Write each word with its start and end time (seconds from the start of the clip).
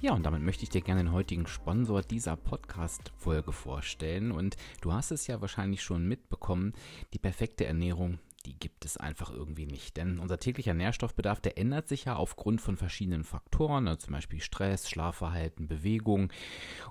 Ja, 0.00 0.12
und 0.12 0.22
damit 0.24 0.42
möchte 0.42 0.62
ich 0.62 0.68
dir 0.68 0.80
gerne 0.80 1.02
den 1.02 1.12
heutigen 1.12 1.48
Sponsor 1.48 2.02
dieser 2.02 2.36
Podcast-Folge 2.36 3.50
vorstellen. 3.50 4.30
Und 4.30 4.56
du 4.80 4.92
hast 4.92 5.10
es 5.10 5.26
ja 5.26 5.40
wahrscheinlich 5.40 5.82
schon 5.82 6.06
mitbekommen, 6.06 6.72
die 7.12 7.18
perfekte 7.18 7.66
Ernährung, 7.66 8.20
die 8.46 8.56
gibt 8.56 8.84
es 8.84 8.96
einfach 8.96 9.32
irgendwie 9.32 9.66
nicht. 9.66 9.96
Denn 9.96 10.20
unser 10.20 10.38
täglicher 10.38 10.72
Nährstoffbedarf, 10.72 11.40
der 11.40 11.58
ändert 11.58 11.88
sich 11.88 12.04
ja 12.04 12.14
aufgrund 12.14 12.60
von 12.60 12.76
verschiedenen 12.76 13.24
Faktoren, 13.24 13.84
ne, 13.84 13.98
zum 13.98 14.12
Beispiel 14.12 14.40
Stress, 14.40 14.88
Schlafverhalten, 14.88 15.66
Bewegung. 15.66 16.32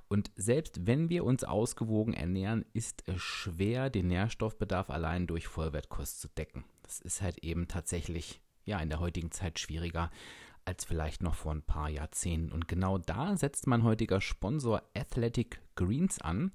Und 0.09 0.29
selbst 0.35 0.85
wenn 0.85 1.09
wir 1.09 1.23
uns 1.23 1.45
ausgewogen 1.45 2.13
ernähren, 2.13 2.65
ist 2.73 3.03
es 3.07 3.21
schwer, 3.21 3.89
den 3.89 4.07
Nährstoffbedarf 4.07 4.89
allein 4.89 5.27
durch 5.27 5.47
Vollwertkost 5.47 6.19
zu 6.19 6.27
decken. 6.27 6.65
Das 6.83 6.99
ist 6.99 7.21
halt 7.21 7.37
eben 7.37 7.69
tatsächlich 7.69 8.41
ja 8.65 8.81
in 8.81 8.89
der 8.89 8.99
heutigen 8.99 9.31
Zeit 9.31 9.59
schwieriger 9.59 10.11
als 10.67 10.83
vielleicht 10.83 11.23
noch 11.23 11.35
vor 11.35 11.53
ein 11.53 11.61
paar 11.61 11.89
Jahrzehnten. 11.89 12.51
Und 12.51 12.67
genau 12.67 12.97
da 12.97 13.37
setzt 13.37 13.67
mein 13.67 13.83
heutiger 13.83 14.19
Sponsor 14.19 14.83
Athletic 14.95 15.61
Greens 15.75 16.19
an 16.19 16.51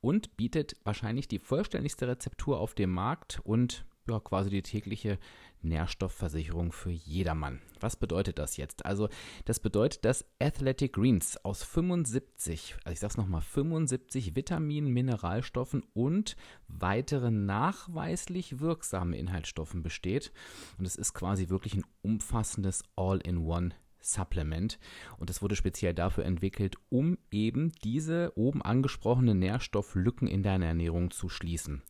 und 0.00 0.36
bietet 0.36 0.76
wahrscheinlich 0.84 1.26
die 1.26 1.38
vollständigste 1.38 2.06
Rezeptur 2.06 2.60
auf 2.60 2.74
dem 2.74 2.90
Markt 2.92 3.40
und 3.44 3.86
ja, 4.08 4.20
quasi 4.20 4.50
die 4.50 4.62
tägliche 4.62 5.18
Nährstoffversicherung 5.62 6.72
für 6.72 6.90
jedermann. 6.90 7.60
Was 7.80 7.96
bedeutet 7.96 8.38
das 8.38 8.56
jetzt? 8.56 8.86
Also, 8.86 9.08
das 9.44 9.60
bedeutet, 9.60 10.04
dass 10.04 10.24
Athletic 10.40 10.94
Greens 10.94 11.36
aus 11.44 11.62
75, 11.62 12.76
also 12.84 12.92
ich 12.92 13.00
sag's 13.00 13.16
nochmal, 13.16 13.42
75 13.42 14.36
Vitaminen, 14.36 14.92
Mineralstoffen 14.92 15.82
und 15.92 16.36
weiteren 16.68 17.46
nachweislich 17.46 18.60
wirksamen 18.60 19.14
Inhaltsstoffen 19.14 19.82
besteht. 19.82 20.32
Und 20.78 20.86
es 20.86 20.96
ist 20.96 21.14
quasi 21.14 21.48
wirklich 21.48 21.74
ein 21.74 21.84
umfassendes 22.02 22.82
All-in-One 22.96 23.74
Supplement. 24.12 24.78
Und 25.18 25.30
es 25.30 25.42
wurde 25.42 25.56
speziell 25.56 25.94
dafür 25.94 26.24
entwickelt, 26.24 26.76
um 26.88 27.18
eben 27.30 27.72
diese 27.84 28.32
oben 28.36 28.62
angesprochenen 28.62 29.38
Nährstofflücken 29.38 30.28
in 30.28 30.42
deiner 30.42 30.66
Ernährung 30.66 31.10
zu 31.10 31.28
schließen. 31.28 31.82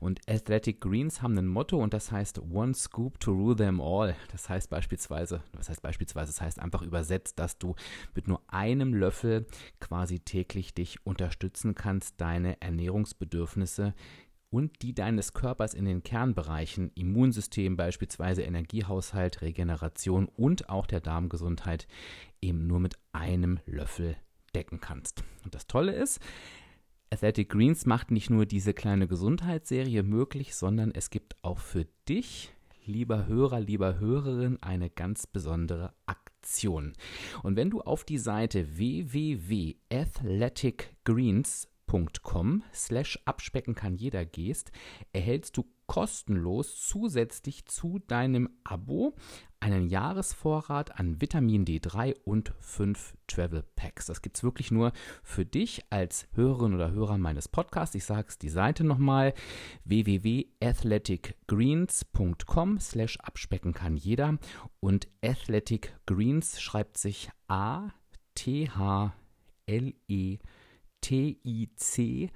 Und 0.00 0.20
Athletic 0.28 0.80
Greens 0.80 1.22
haben 1.22 1.38
ein 1.38 1.46
Motto 1.46 1.78
und 1.78 1.94
das 1.94 2.12
heißt 2.12 2.40
One 2.40 2.74
Scoop 2.74 3.20
to 3.20 3.32
rule 3.32 3.56
them 3.56 3.80
all. 3.80 4.16
Das 4.32 4.48
heißt 4.48 4.70
beispielsweise, 4.70 5.42
was 5.52 5.68
heißt 5.68 5.82
beispielsweise, 5.82 6.32
das 6.32 6.40
heißt 6.40 6.58
einfach 6.58 6.82
übersetzt, 6.82 7.38
dass 7.38 7.58
du 7.58 7.74
mit 8.14 8.28
nur 8.28 8.42
einem 8.48 8.94
Löffel 8.94 9.46
quasi 9.80 10.20
täglich 10.20 10.74
dich 10.74 11.04
unterstützen 11.06 11.74
kannst, 11.74 12.20
deine 12.20 12.60
Ernährungsbedürfnisse 12.60 13.94
und 14.50 14.82
die 14.82 14.94
deines 14.94 15.32
Körpers 15.32 15.74
in 15.74 15.84
den 15.84 16.02
Kernbereichen 16.02 16.90
Immunsystem, 16.94 17.76
beispielsweise 17.76 18.42
Energiehaushalt, 18.42 19.42
Regeneration 19.42 20.26
und 20.26 20.68
auch 20.68 20.86
der 20.86 21.00
Darmgesundheit 21.00 21.86
eben 22.42 22.66
nur 22.66 22.80
mit 22.80 22.96
einem 23.12 23.60
Löffel 23.64 24.16
decken 24.54 24.80
kannst. 24.80 25.24
Und 25.44 25.54
das 25.54 25.66
Tolle 25.66 25.92
ist, 25.92 26.20
Athletic 27.12 27.48
Greens 27.48 27.86
macht 27.86 28.10
nicht 28.10 28.28
nur 28.30 28.46
diese 28.46 28.74
kleine 28.74 29.08
Gesundheitsserie 29.08 30.02
möglich, 30.02 30.54
sondern 30.54 30.92
es 30.92 31.10
gibt 31.10 31.36
auch 31.42 31.58
für 31.58 31.86
dich, 32.08 32.52
lieber 32.86 33.26
Hörer, 33.26 33.60
lieber 33.60 33.98
Hörerin, 33.98 34.62
eine 34.62 34.90
ganz 34.90 35.26
besondere 35.26 35.92
Aktion. 36.06 36.92
Und 37.42 37.56
wenn 37.56 37.70
du 37.70 37.80
auf 37.80 38.04
die 38.04 38.18
Seite 38.18 38.78
www.athleticgreens 38.78 41.66
patreon.com 41.90 42.62
slash 42.72 43.18
abspecken 43.24 43.74
kann 43.74 43.96
jeder 43.96 44.24
gehst, 44.24 44.70
erhältst 45.12 45.56
du 45.56 45.64
kostenlos 45.86 46.86
zusätzlich 46.86 47.66
zu 47.66 47.98
deinem 48.06 48.48
Abo 48.62 49.16
einen 49.58 49.88
Jahresvorrat 49.88 51.00
an 51.00 51.20
Vitamin 51.20 51.64
D3 51.64 52.14
und 52.24 52.54
5 52.60 53.16
Travel 53.26 53.64
Packs. 53.74 54.06
Das 54.06 54.22
gibt 54.22 54.36
es 54.36 54.44
wirklich 54.44 54.70
nur 54.70 54.92
für 55.22 55.44
dich 55.44 55.82
als 55.90 56.28
Hörerin 56.34 56.74
oder 56.74 56.92
Hörer 56.92 57.18
meines 57.18 57.48
Podcasts. 57.48 57.96
Ich 57.96 58.04
sage 58.04 58.28
es 58.28 58.38
die 58.38 58.48
Seite 58.48 58.84
nochmal 58.84 59.34
www.athleticgreens.com 59.84 62.78
slash 62.78 63.18
abspecken 63.18 63.74
kann 63.74 63.96
jeder 63.96 64.38
und 64.78 65.08
Athletic 65.22 65.96
Greens 66.06 66.60
schreibt 66.60 66.96
sich 66.96 67.30
A 67.48 67.88
T 68.34 68.70
H 68.70 69.12
L 69.66 69.92
E 70.06 70.38
T-I-C-G-R-E-E-N-S. 71.00 72.30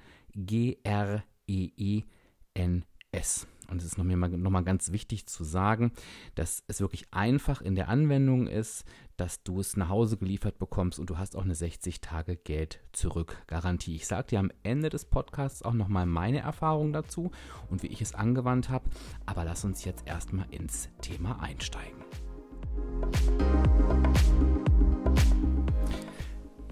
Und 3.67 3.79
es 3.79 3.85
ist 3.85 3.97
nochmal 3.97 4.29
noch 4.29 4.51
mal 4.51 4.63
ganz 4.63 4.91
wichtig 4.91 5.25
zu 5.27 5.43
sagen, 5.43 5.91
dass 6.35 6.63
es 6.67 6.81
wirklich 6.81 7.11
einfach 7.11 7.61
in 7.61 7.75
der 7.75 7.89
Anwendung 7.89 8.47
ist, 8.47 8.85
dass 9.17 9.43
du 9.43 9.59
es 9.59 9.77
nach 9.77 9.89
Hause 9.89 10.17
geliefert 10.17 10.59
bekommst 10.59 10.99
und 10.99 11.09
du 11.09 11.17
hast 11.17 11.35
auch 11.35 11.43
eine 11.43 11.55
60 11.55 12.01
Tage 12.01 12.35
Geld 12.35 12.79
zurück 12.91 13.41
Garantie. 13.47 13.95
Ich 13.95 14.05
sage 14.07 14.27
dir 14.27 14.39
am 14.39 14.51
Ende 14.63 14.89
des 14.89 15.05
Podcasts 15.05 15.63
auch 15.63 15.73
nochmal 15.73 16.05
meine 16.05 16.39
Erfahrung 16.39 16.93
dazu 16.93 17.31
und 17.69 17.81
wie 17.83 17.87
ich 17.87 18.01
es 18.01 18.13
angewandt 18.13 18.69
habe. 18.69 18.89
Aber 19.25 19.45
lass 19.45 19.65
uns 19.65 19.83
jetzt 19.85 20.05
erstmal 20.07 20.47
ins 20.51 20.89
Thema 21.01 21.41
einsteigen. 21.41 22.03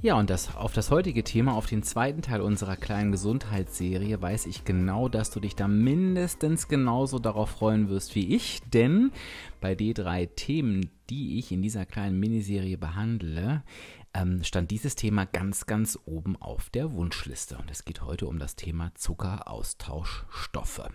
Ja, 0.03 0.19
und 0.19 0.29
das, 0.29 0.53
auf 0.57 0.73
das 0.73 0.91
heutige 0.91 1.23
Thema, 1.23 1.55
auf 1.55 1.65
den 1.65 1.81
zweiten 1.81 2.21
Teil 2.21 2.41
unserer 2.41 2.75
kleinen 2.75 3.13
Gesundheitsserie, 3.13 4.21
weiß 4.21 4.47
ich 4.47 4.65
genau, 4.65 5.07
dass 5.07 5.31
du 5.31 5.39
dich 5.39 5.55
da 5.55 5.69
mindestens 5.69 6.67
genauso 6.67 7.19
darauf 7.19 7.51
freuen 7.51 7.87
wirst 7.87 8.13
wie 8.13 8.35
ich, 8.35 8.59
denn 8.73 9.13
bei 9.61 9.75
den 9.75 9.93
drei 9.93 10.25
Themen, 10.25 10.89
die 11.09 11.39
ich 11.39 11.53
in 11.53 11.61
dieser 11.61 11.85
kleinen 11.85 12.19
Miniserie 12.19 12.77
behandle, 12.77 13.63
ähm, 14.13 14.43
stand 14.43 14.71
dieses 14.71 14.95
Thema 14.95 15.25
ganz, 15.25 15.65
ganz 15.65 15.99
oben 16.05 16.35
auf 16.41 16.69
der 16.69 16.93
Wunschliste. 16.93 17.57
Und 17.57 17.71
es 17.71 17.85
geht 17.85 18.01
heute 18.01 18.27
um 18.27 18.39
das 18.39 18.55
Thema 18.55 18.91
Zuckeraustauschstoffe. 18.95 20.89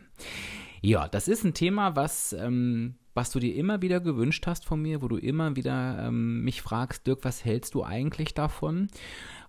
Ja, 0.81 1.09
das 1.09 1.29
ist 1.29 1.45
ein 1.45 1.55
Thema, 1.55 1.97
was 1.97 2.33
ähm, 2.33 2.95
was 3.19 3.31
du 3.31 3.41
dir 3.41 3.57
immer 3.57 3.83
wieder 3.83 3.99
gewünscht 3.99 4.47
hast 4.47 4.65
von 4.65 4.81
mir, 4.81 5.03
wo 5.03 5.09
du 5.09 5.17
immer 5.17 5.57
wieder 5.57 6.07
ähm, 6.07 6.45
mich 6.45 6.63
fragst, 6.63 7.05
Dirk, 7.05 7.25
was 7.25 7.45
hältst 7.45 7.75
du 7.75 7.83
eigentlich 7.83 8.33
davon? 8.33 8.87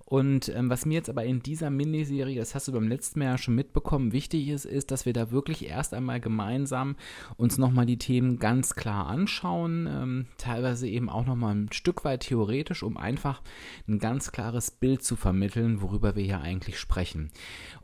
Und 0.09 0.49
ähm, 0.49 0.71
was 0.71 0.87
mir 0.87 0.95
jetzt 0.95 1.09
aber 1.09 1.23
in 1.23 1.41
dieser 1.43 1.69
Miniserie, 1.69 2.39
das 2.39 2.55
hast 2.55 2.67
du 2.67 2.71
beim 2.71 2.87
letzten 2.87 3.19
Mal 3.19 3.25
ja 3.25 3.37
schon 3.37 3.53
mitbekommen, 3.53 4.11
wichtig 4.11 4.49
ist, 4.49 4.65
ist, 4.65 4.89
dass 4.89 5.05
wir 5.05 5.13
da 5.13 5.29
wirklich 5.29 5.67
erst 5.67 5.93
einmal 5.93 6.19
gemeinsam 6.19 6.95
uns 7.37 7.59
nochmal 7.59 7.85
die 7.85 7.99
Themen 7.99 8.39
ganz 8.39 8.73
klar 8.73 9.05
anschauen, 9.05 9.87
ähm, 9.87 10.25
teilweise 10.37 10.87
eben 10.87 11.09
auch 11.09 11.27
nochmal 11.27 11.53
ein 11.53 11.71
Stück 11.71 12.03
weit 12.05 12.21
theoretisch, 12.21 12.81
um 12.81 12.97
einfach 12.97 13.43
ein 13.87 13.99
ganz 13.99 14.31
klares 14.31 14.71
Bild 14.71 15.03
zu 15.03 15.15
vermitteln, 15.15 15.83
worüber 15.83 16.15
wir 16.15 16.23
hier 16.23 16.41
eigentlich 16.41 16.79
sprechen. 16.79 17.29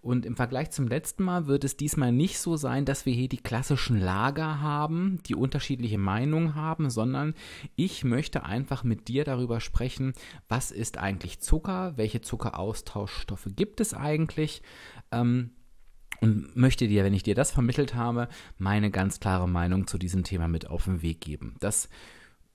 Und 0.02 0.26
im 0.26 0.36
Vergleich 0.36 0.72
zum 0.72 0.88
letzten 0.88 1.24
Mal 1.24 1.46
wird 1.46 1.64
es 1.64 1.78
diesmal 1.78 2.12
nicht 2.12 2.40
so 2.40 2.58
sein, 2.58 2.86
dass 2.86 3.06
wir 3.06 3.14
hier 3.14 3.30
die 3.30 3.38
klassischen 3.38 4.00
Lager 4.00 4.62
haben, 4.62 5.20
die 5.28 5.36
unterschiedliche 5.36 6.00
Meinungen 6.00 6.56
haben, 6.56 6.90
sondern 6.90 7.36
ich 7.76 8.04
möchte 8.04 8.44
einfach 8.44 8.84
mit 8.84 9.08
dir 9.10 9.26
darüber 9.26 9.60
sprechen, 9.60 10.14
was 10.48 10.72
ist 10.72 10.98
eigentlich 10.98 11.40
Zucker, 11.40 11.94
welche 11.98 12.15
welche 12.16 12.22
Zuckeraustauschstoffe 12.22 13.50
gibt 13.56 13.82
es 13.82 13.94
eigentlich? 13.94 14.62
Ähm, 15.12 15.52
und 16.22 16.56
möchte 16.56 16.88
dir, 16.88 17.04
wenn 17.04 17.14
ich 17.14 17.24
dir 17.24 17.36
das 17.36 17.52
vermittelt 17.52 17.94
habe, 17.94 18.30
meine 18.58 18.90
ganz 18.90 19.20
klare 19.20 19.50
Meinung 19.50 19.86
zu 19.86 19.98
diesem 19.98 20.24
Thema 20.24 20.48
mit 20.48 20.68
auf 20.68 20.86
den 20.86 21.02
Weg 21.02 21.20
geben. 21.20 21.58
Das 21.60 21.90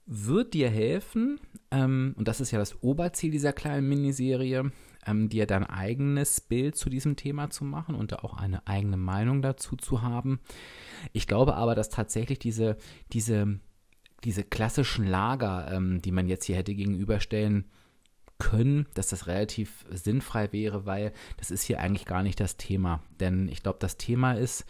wird 0.06 0.54
dir 0.54 0.70
helfen, 0.70 1.38
ähm, 1.70 2.14
und 2.16 2.26
das 2.26 2.40
ist 2.40 2.52
ja 2.52 2.58
das 2.58 2.82
Oberziel 2.82 3.30
dieser 3.30 3.52
kleinen 3.52 3.86
Miniserie, 3.86 4.72
ähm, 5.06 5.28
dir 5.28 5.46
dein 5.46 5.64
eigenes 5.64 6.40
Bild 6.40 6.74
zu 6.74 6.88
diesem 6.88 7.16
Thema 7.16 7.50
zu 7.50 7.64
machen 7.64 7.94
und 7.94 8.18
auch 8.20 8.34
eine 8.34 8.66
eigene 8.66 8.96
Meinung 8.96 9.42
dazu 9.42 9.76
zu 9.76 10.00
haben. 10.00 10.40
Ich 11.12 11.26
glaube 11.26 11.54
aber, 11.54 11.74
dass 11.74 11.90
tatsächlich 11.90 12.38
diese, 12.38 12.78
diese, 13.12 13.60
diese 14.24 14.42
klassischen 14.42 15.06
Lager, 15.06 15.70
ähm, 15.70 16.00
die 16.00 16.12
man 16.12 16.28
jetzt 16.28 16.46
hier 16.46 16.56
hätte 16.56 16.74
gegenüberstellen 16.74 17.66
können, 18.40 18.86
dass 18.94 19.08
das 19.08 19.28
relativ 19.28 19.86
sinnfrei 19.90 20.52
wäre, 20.52 20.84
weil 20.86 21.12
das 21.36 21.52
ist 21.52 21.62
hier 21.62 21.78
eigentlich 21.78 22.06
gar 22.06 22.24
nicht 22.24 22.40
das 22.40 22.56
Thema. 22.56 23.04
Denn 23.20 23.48
ich 23.48 23.62
glaube, 23.62 23.78
das 23.78 23.96
Thema 23.96 24.32
ist 24.32 24.64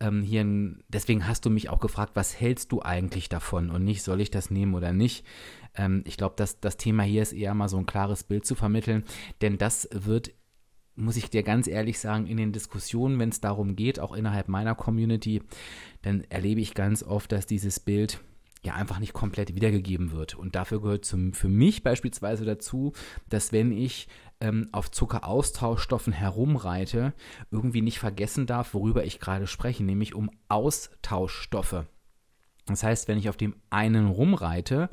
ähm, 0.00 0.22
hier, 0.22 0.42
ein, 0.42 0.82
deswegen 0.88 1.26
hast 1.26 1.44
du 1.44 1.50
mich 1.50 1.68
auch 1.68 1.80
gefragt, 1.80 2.12
was 2.14 2.40
hältst 2.40 2.72
du 2.72 2.80
eigentlich 2.80 3.28
davon 3.28 3.70
und 3.70 3.84
nicht, 3.84 4.02
soll 4.02 4.22
ich 4.22 4.30
das 4.30 4.50
nehmen 4.50 4.74
oder 4.74 4.92
nicht. 4.92 5.26
Ähm, 5.74 6.02
ich 6.06 6.16
glaube, 6.16 6.36
dass 6.36 6.60
das 6.60 6.78
Thema 6.78 7.02
hier 7.02 7.20
ist 7.20 7.32
eher 7.32 7.52
mal 7.54 7.68
so 7.68 7.76
ein 7.76 7.86
klares 7.86 8.24
Bild 8.24 8.46
zu 8.46 8.54
vermitteln, 8.54 9.04
denn 9.42 9.58
das 9.58 9.88
wird 9.92 10.32
muss 10.98 11.16
ich 11.16 11.30
dir 11.30 11.44
ganz 11.44 11.68
ehrlich 11.68 11.98
sagen, 11.98 12.26
in 12.26 12.36
den 12.36 12.52
Diskussionen, 12.52 13.18
wenn 13.18 13.28
es 13.28 13.40
darum 13.40 13.76
geht, 13.76 14.00
auch 14.00 14.12
innerhalb 14.12 14.48
meiner 14.48 14.74
Community, 14.74 15.42
dann 16.02 16.24
erlebe 16.28 16.60
ich 16.60 16.74
ganz 16.74 17.04
oft, 17.04 17.30
dass 17.30 17.46
dieses 17.46 17.78
Bild 17.78 18.20
ja 18.64 18.74
einfach 18.74 18.98
nicht 18.98 19.12
komplett 19.12 19.54
wiedergegeben 19.54 20.12
wird. 20.12 20.34
Und 20.34 20.54
dafür 20.54 20.80
gehört 20.80 21.04
zum, 21.04 21.32
für 21.32 21.48
mich 21.48 21.82
beispielsweise 21.82 22.44
dazu, 22.44 22.92
dass 23.28 23.52
wenn 23.52 23.72
ich 23.72 24.08
ähm, 24.40 24.68
auf 24.72 24.90
Zuckeraustauschstoffen 24.90 26.12
herumreite, 26.12 27.12
irgendwie 27.50 27.82
nicht 27.82 27.98
vergessen 27.98 28.46
darf, 28.46 28.74
worüber 28.74 29.04
ich 29.04 29.20
gerade 29.20 29.46
spreche, 29.46 29.84
nämlich 29.84 30.14
um 30.14 30.30
Austauschstoffe. 30.48 31.84
Das 32.66 32.82
heißt, 32.82 33.08
wenn 33.08 33.18
ich 33.18 33.28
auf 33.28 33.36
dem 33.36 33.54
einen 33.70 34.08
rumreite, 34.08 34.90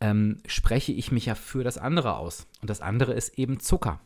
ähm, 0.00 0.38
spreche 0.46 0.92
ich 0.92 1.12
mich 1.12 1.26
ja 1.26 1.34
für 1.34 1.62
das 1.62 1.78
andere 1.78 2.16
aus. 2.16 2.46
Und 2.60 2.70
das 2.70 2.80
andere 2.80 3.12
ist 3.12 3.38
eben 3.38 3.60
Zucker. 3.60 4.00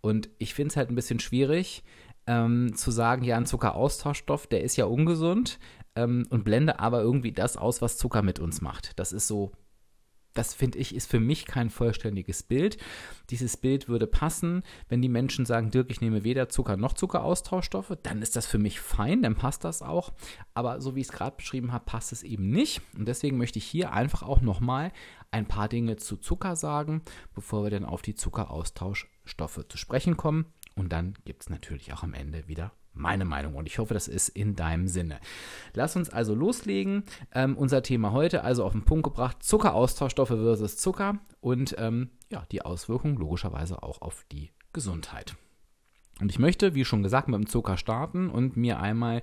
Und 0.00 0.28
ich 0.38 0.54
finde 0.54 0.70
es 0.70 0.76
halt 0.76 0.90
ein 0.90 0.94
bisschen 0.94 1.18
schwierig, 1.18 1.82
ähm, 2.26 2.74
zu 2.76 2.92
sagen, 2.92 3.24
ja, 3.24 3.36
ein 3.36 3.46
Zuckeraustauschstoff, 3.46 4.46
der 4.46 4.62
ist 4.62 4.76
ja 4.76 4.84
ungesund 4.84 5.58
ähm, 5.96 6.26
und 6.30 6.44
blende 6.44 6.80
aber 6.80 7.00
irgendwie 7.02 7.32
das 7.32 7.56
aus, 7.56 7.82
was 7.82 7.98
Zucker 7.98 8.22
mit 8.22 8.38
uns 8.38 8.60
macht. 8.60 8.98
Das 8.98 9.12
ist 9.12 9.26
so 9.26 9.52
das 10.34 10.54
finde 10.54 10.78
ich, 10.78 10.94
ist 10.94 11.10
für 11.10 11.20
mich 11.20 11.46
kein 11.46 11.70
vollständiges 11.70 12.42
Bild. 12.42 12.78
Dieses 13.30 13.56
Bild 13.56 13.88
würde 13.88 14.06
passen, 14.06 14.62
wenn 14.88 15.02
die 15.02 15.08
Menschen 15.08 15.46
sagen, 15.46 15.70
Dirk, 15.70 15.90
ich 15.90 16.00
nehme 16.00 16.24
weder 16.24 16.48
Zucker 16.48 16.76
noch 16.76 16.94
Zuckeraustauschstoffe, 16.94 17.98
dann 18.02 18.22
ist 18.22 18.36
das 18.36 18.46
für 18.46 18.58
mich 18.58 18.80
fein, 18.80 19.22
dann 19.22 19.36
passt 19.36 19.64
das 19.64 19.82
auch. 19.82 20.12
Aber 20.54 20.80
so 20.80 20.94
wie 20.94 21.00
ich 21.00 21.08
es 21.08 21.12
gerade 21.12 21.36
beschrieben 21.36 21.72
habe, 21.72 21.84
passt 21.84 22.12
es 22.12 22.22
eben 22.22 22.50
nicht. 22.50 22.80
Und 22.96 23.06
deswegen 23.06 23.36
möchte 23.36 23.58
ich 23.58 23.66
hier 23.66 23.92
einfach 23.92 24.22
auch 24.22 24.40
nochmal 24.40 24.92
ein 25.30 25.46
paar 25.46 25.68
Dinge 25.68 25.96
zu 25.96 26.16
Zucker 26.16 26.56
sagen, 26.56 27.02
bevor 27.34 27.64
wir 27.64 27.70
dann 27.70 27.84
auf 27.84 28.02
die 28.02 28.14
Zuckeraustauschstoffe 28.14 29.66
zu 29.68 29.76
sprechen 29.76 30.16
kommen. 30.16 30.46
Und 30.74 30.92
dann 30.92 31.14
gibt 31.24 31.42
es 31.42 31.50
natürlich 31.50 31.92
auch 31.92 32.02
am 32.02 32.14
Ende 32.14 32.48
wieder 32.48 32.72
meine 32.94 33.24
Meinung 33.24 33.54
und 33.54 33.66
ich 33.66 33.78
hoffe, 33.78 33.94
das 33.94 34.08
ist 34.08 34.28
in 34.28 34.54
deinem 34.54 34.88
Sinne. 34.88 35.18
Lass 35.74 35.96
uns 35.96 36.10
also 36.10 36.34
loslegen. 36.34 37.04
Ähm, 37.34 37.56
unser 37.56 37.82
Thema 37.82 38.12
heute 38.12 38.44
also 38.44 38.64
auf 38.64 38.72
den 38.72 38.84
Punkt 38.84 39.04
gebracht: 39.04 39.42
Zuckeraustauschstoffe 39.42 40.28
versus 40.28 40.76
Zucker 40.76 41.18
und 41.40 41.74
ähm, 41.78 42.10
ja, 42.30 42.46
die 42.50 42.62
Auswirkungen 42.62 43.16
logischerweise 43.16 43.82
auch 43.82 44.02
auf 44.02 44.24
die 44.30 44.50
Gesundheit. 44.72 45.36
Und 46.20 46.30
ich 46.30 46.38
möchte, 46.38 46.74
wie 46.74 46.84
schon 46.84 47.02
gesagt, 47.02 47.28
mit 47.28 47.38
dem 47.38 47.46
Zucker 47.46 47.76
starten 47.76 48.30
und 48.30 48.56
mir 48.56 48.78
einmal 48.78 49.22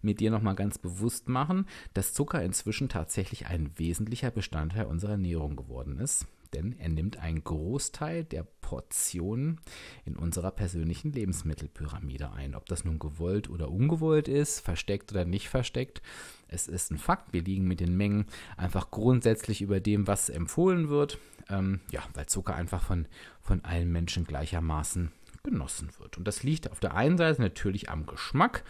mit 0.00 0.20
dir 0.20 0.30
nochmal 0.30 0.54
ganz 0.54 0.78
bewusst 0.78 1.28
machen, 1.28 1.66
dass 1.92 2.14
Zucker 2.14 2.42
inzwischen 2.42 2.88
tatsächlich 2.88 3.46
ein 3.46 3.76
wesentlicher 3.76 4.30
Bestandteil 4.30 4.86
unserer 4.86 5.12
Ernährung 5.12 5.56
geworden 5.56 5.98
ist 5.98 6.26
denn 6.54 6.74
er 6.78 6.88
nimmt 6.88 7.18
einen 7.18 7.44
Großteil 7.44 8.24
der 8.24 8.44
Portionen 8.60 9.60
in 10.04 10.16
unserer 10.16 10.50
persönlichen 10.50 11.12
Lebensmittelpyramide 11.12 12.32
ein. 12.32 12.54
Ob 12.54 12.66
das 12.66 12.84
nun 12.84 12.98
gewollt 12.98 13.48
oder 13.48 13.70
ungewollt 13.70 14.28
ist, 14.28 14.60
versteckt 14.60 15.12
oder 15.12 15.24
nicht 15.24 15.48
versteckt, 15.48 16.02
es 16.48 16.68
ist 16.68 16.90
ein 16.90 16.98
Fakt. 16.98 17.32
Wir 17.32 17.42
liegen 17.42 17.66
mit 17.66 17.80
den 17.80 17.96
Mengen 17.96 18.26
einfach 18.56 18.90
grundsätzlich 18.90 19.62
über 19.62 19.80
dem, 19.80 20.06
was 20.06 20.28
empfohlen 20.28 20.88
wird. 20.88 21.18
Ähm, 21.48 21.80
ja, 21.90 22.02
weil 22.14 22.26
Zucker 22.26 22.54
einfach 22.54 22.82
von, 22.82 23.06
von 23.40 23.64
allen 23.64 23.90
Menschen 23.90 24.24
gleichermaßen 24.24 25.12
genossen 25.42 25.90
wird. 25.98 26.18
Und 26.18 26.28
das 26.28 26.42
liegt 26.42 26.70
auf 26.70 26.80
der 26.80 26.94
einen 26.94 27.16
Seite 27.16 27.40
natürlich 27.40 27.88
am 27.88 28.06
Geschmack, 28.06 28.64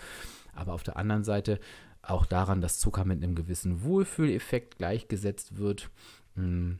aber 0.54 0.74
auf 0.74 0.82
der 0.82 0.96
anderen 0.96 1.24
Seite 1.24 1.58
auch 2.02 2.26
daran, 2.26 2.60
dass 2.60 2.78
Zucker 2.78 3.04
mit 3.04 3.22
einem 3.22 3.34
gewissen 3.34 3.82
Wohlfühleffekt 3.82 4.78
gleichgesetzt 4.78 5.56
wird. 5.56 5.90
Hm 6.34 6.78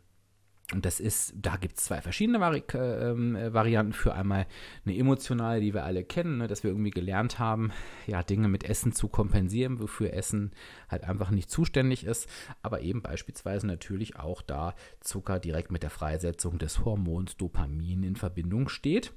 und 0.74 0.84
das 0.84 1.00
ist, 1.00 1.32
da 1.34 1.56
gibt 1.56 1.78
es 1.78 1.84
zwei 1.84 2.02
verschiedene 2.02 2.40
Vari 2.40 2.58
äh, 2.58 3.54
Varianten 3.54 3.94
für 3.94 4.12
einmal 4.12 4.46
eine 4.84 4.98
emotionale, 4.98 5.62
die 5.62 5.72
wir 5.72 5.84
alle 5.84 6.04
kennen, 6.04 6.38
ne, 6.38 6.46
dass 6.46 6.62
wir 6.62 6.70
irgendwie 6.70 6.90
gelernt 6.90 7.38
haben, 7.38 7.72
ja, 8.06 8.22
Dinge 8.22 8.48
mit 8.48 8.64
Essen 8.64 8.92
zu 8.92 9.08
kompensieren, 9.08 9.80
wofür 9.80 10.12
Essen 10.12 10.52
halt 10.90 11.04
einfach 11.04 11.30
nicht 11.30 11.50
zuständig 11.50 12.04
ist, 12.04 12.28
aber 12.60 12.82
eben 12.82 13.00
beispielsweise 13.00 13.66
natürlich 13.66 14.16
auch 14.16 14.42
da 14.42 14.74
Zucker 15.00 15.38
direkt 15.38 15.70
mit 15.70 15.82
der 15.82 15.90
Freisetzung 15.90 16.58
des 16.58 16.84
Hormons 16.84 17.38
Dopamin 17.38 18.02
in 18.02 18.16
Verbindung 18.16 18.68
steht. 18.68 19.14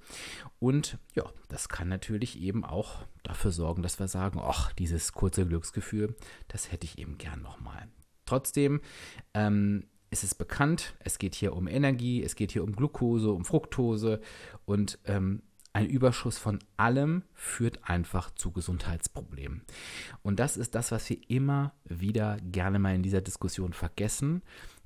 Und 0.59 0.99
ja, 1.15 1.25
das 1.49 1.67
kann 1.67 1.89
natürlich 1.89 2.39
eben 2.39 2.63
auch 2.63 3.05
dafür 3.23 3.51
sorgen, 3.51 3.81
dass 3.81 3.99
wir 3.99 4.07
sagen, 4.07 4.39
ach, 4.41 4.71
dieses 4.71 5.11
kurze 5.11 5.45
Glücksgefühl, 5.45 6.15
das 6.47 6.71
hätte 6.71 6.85
ich 6.85 6.97
eben 6.97 7.17
gern 7.17 7.41
nochmal. 7.41 7.89
Trotzdem 8.25 8.79
ähm, 9.33 9.83
es 10.11 10.23
ist 10.23 10.35
bekannt, 10.35 10.93
es 10.99 11.17
geht 11.17 11.33
hier 11.33 11.55
um 11.55 11.67
Energie, 11.67 12.21
es 12.21 12.35
geht 12.35 12.51
hier 12.51 12.63
um 12.63 12.75
Glucose, 12.75 13.31
um 13.31 13.45
Fructose 13.45 14.21
und 14.65 14.99
ähm, 15.05 15.41
ein 15.73 15.87
Überschuss 15.87 16.37
von 16.37 16.59
allem 16.75 17.23
führt 17.33 17.89
einfach 17.89 18.29
zu 18.31 18.51
Gesundheitsproblemen. 18.51 19.61
Und 20.21 20.39
das 20.41 20.57
ist 20.57 20.75
das, 20.75 20.91
was 20.91 21.09
wir 21.09 21.17
immer 21.29 21.73
wieder 21.85 22.37
gerne 22.43 22.77
mal 22.77 22.93
in 22.93 23.03
dieser 23.03 23.21
Diskussion 23.21 23.71
vergessen. 23.71 24.41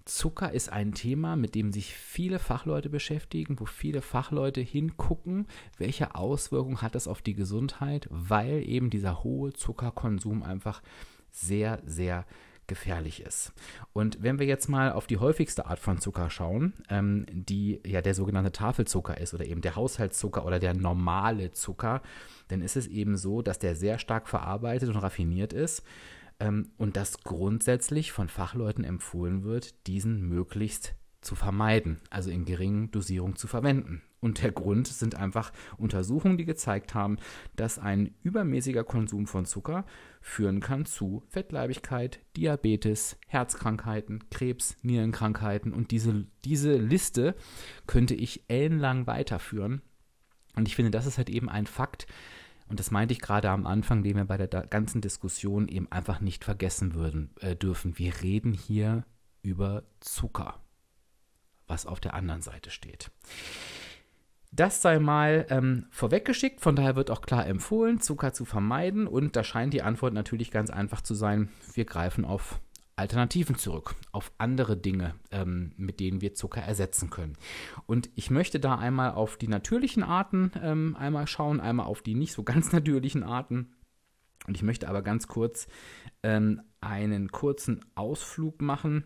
Zucker 0.06 0.52
ist 0.52 0.72
ein 0.72 0.94
Thema, 0.94 1.36
mit 1.36 1.56
dem 1.56 1.72
sich 1.72 1.96
viele 1.96 2.38
Fachleute 2.38 2.92
beschäftigen, 2.92 3.60
wo 3.60 3.66
viele 3.66 4.04
Fachleute 4.04 4.62
hingucken, 4.62 5.48
welche 5.80 6.14
Auswirkungen 6.14 6.84
hat 6.84 6.94
das 6.94 7.08
auf 7.08 7.24
die 7.24 7.34
Gesundheit, 7.34 8.08
weil 8.12 8.62
eben 8.70 8.92
dieser 8.92 9.24
hohe 9.24 9.54
Zuckerkonsum 9.54 10.44
einfach 10.44 10.84
sehr, 11.32 11.82
sehr 11.88 12.28
gefährlich 12.68 13.22
ist. 13.22 13.54
Und 13.94 14.22
wenn 14.22 14.40
wir 14.40 14.46
jetzt 14.46 14.68
mal 14.68 14.92
auf 14.92 15.08
die 15.08 15.18
häufigste 15.18 15.66
Art 15.66 15.80
von 15.80 16.00
Zucker 16.00 16.30
schauen, 16.30 16.74
ähm, 16.90 17.26
die 17.32 17.82
ja 17.86 18.02
der 18.02 18.14
sogenannte 18.14 18.52
Tafelzucker 18.52 19.20
ist 19.20 19.34
oder 19.34 19.46
eben 19.46 19.62
der 19.62 19.76
Haushaltszucker 19.76 20.46
oder 20.46 20.60
der 20.60 20.74
normale 20.74 21.52
Zucker, 21.52 22.02
dann 22.48 22.62
ist 22.62 22.76
es 22.76 22.88
eben 22.88 23.18
so, 23.18 23.42
dass 23.42 23.60
der 23.60 23.76
sehr 23.76 24.00
stark 24.00 24.28
verarbeitet 24.28 24.90
und 24.90 24.98
raffiniert 24.98 25.54
ist 25.54 25.84
ähm, 26.40 26.72
und 26.78 26.98
dass 26.98 27.24
grundsätzlich 27.24 28.12
von 28.12 28.28
Fachleuten 28.28 28.84
empfohlen 28.84 29.44
wird, 29.44 29.88
diesen 29.88 30.28
möglichst 30.28 30.96
zu 31.22 31.36
vermeiden, 31.36 32.00
also 32.10 32.30
in 32.30 32.46
geringen 32.46 32.92
Dosierungen 32.92 33.36
zu 33.36 33.48
verwenden. 33.48 34.02
Und 34.26 34.42
der 34.42 34.52
Grund 34.52 34.88
sind 34.88 35.14
einfach 35.14 35.54
Untersuchungen, 35.78 36.36
die 36.36 36.46
gezeigt 36.46 36.96
haben, 36.96 37.18
dass 37.56 37.78
ein 37.78 38.16
übermäßiger 38.24 38.84
Konsum 38.84 39.28
von 39.28 39.46
Zucker 39.46 39.86
führen 40.20 40.62
kann 40.62 40.88
zu 40.88 41.22
Fettleibigkeit, 41.30 42.22
Diabetes, 42.36 43.18
Herzkrankheiten, 43.28 44.24
Krebs, 44.32 44.78
Nierenkrankheiten. 44.82 45.72
Und 45.74 45.92
diese, 45.92 46.26
diese 46.44 46.76
Liste 46.76 47.36
könnte 47.86 48.16
ich 48.16 48.46
ellenlang 48.48 49.06
weiterführen. 49.06 49.84
Und 50.56 50.68
ich 50.68 50.76
finde, 50.76 50.90
das 50.90 51.06
ist 51.06 51.20
halt 51.20 51.30
eben 51.30 51.48
ein 51.48 51.68
Fakt, 51.68 52.08
und 52.68 52.80
das 52.80 52.90
meinte 52.90 53.14
ich 53.14 53.22
gerade 53.22 53.52
am 53.52 53.68
Anfang, 53.68 54.02
den 54.02 54.16
wir 54.16 54.26
bei 54.26 54.38
der 54.38 54.48
ganzen 54.48 55.00
Diskussion 55.02 55.68
eben 55.68 55.92
einfach 55.92 56.20
nicht 56.20 56.44
vergessen 56.44 56.96
würden, 56.96 57.30
äh, 57.42 57.56
dürfen. 57.56 58.00
Wir 58.00 58.24
reden 58.24 58.54
hier 58.54 59.06
über 59.44 59.84
Zucker, 60.00 60.64
was 61.68 61.86
auf 61.86 62.00
der 62.00 62.16
anderen 62.16 62.42
Seite 62.42 62.72
steht. 62.72 63.12
Das 64.56 64.82
sei 64.82 65.00
mal 65.00 65.46
ähm, 65.50 65.86
vorweggeschickt, 65.90 66.62
von 66.62 66.78
daher 66.78 66.96
wird 66.96 67.12
auch 67.12 67.22
klar 67.22 67.46
empfohlen, 67.46 68.00
Zucker 68.00 68.32
zu 68.32 68.46
vermeiden. 68.46 69.06
Und 69.06 69.36
da 69.36 69.44
scheint 69.44 69.74
die 69.74 69.82
Antwort 69.82 70.14
natürlich 70.14 70.50
ganz 70.50 70.70
einfach 70.70 71.02
zu 71.02 71.14
sein, 71.14 71.50
wir 71.74 71.84
greifen 71.84 72.24
auf 72.24 72.62
Alternativen 72.96 73.58
zurück, 73.58 73.96
auf 74.14 74.32
andere 74.38 74.78
Dinge, 74.78 75.16
ähm, 75.32 75.74
mit 75.76 76.00
denen 76.00 76.22
wir 76.22 76.36
Zucker 76.36 76.62
ersetzen 76.62 77.10
können. 77.10 77.36
Und 77.86 78.10
ich 78.16 78.32
möchte 78.32 78.62
da 78.62 78.76
einmal 78.76 79.12
auf 79.12 79.36
die 79.36 79.50
natürlichen 79.50 80.04
Arten 80.04 80.52
ähm, 80.64 80.96
einmal 80.98 81.28
schauen, 81.28 81.60
einmal 81.60 81.88
auf 81.88 82.02
die 82.02 82.16
nicht 82.16 82.32
so 82.32 82.44
ganz 82.44 82.72
natürlichen 82.72 83.24
Arten. 83.24 83.76
Und 84.48 84.56
ich 84.56 84.64
möchte 84.64 84.88
aber 84.88 85.02
ganz 85.02 85.28
kurz 85.28 85.68
ähm, 86.24 86.62
einen 86.80 87.30
kurzen 87.30 87.84
Ausflug 87.96 88.62
machen 88.62 89.04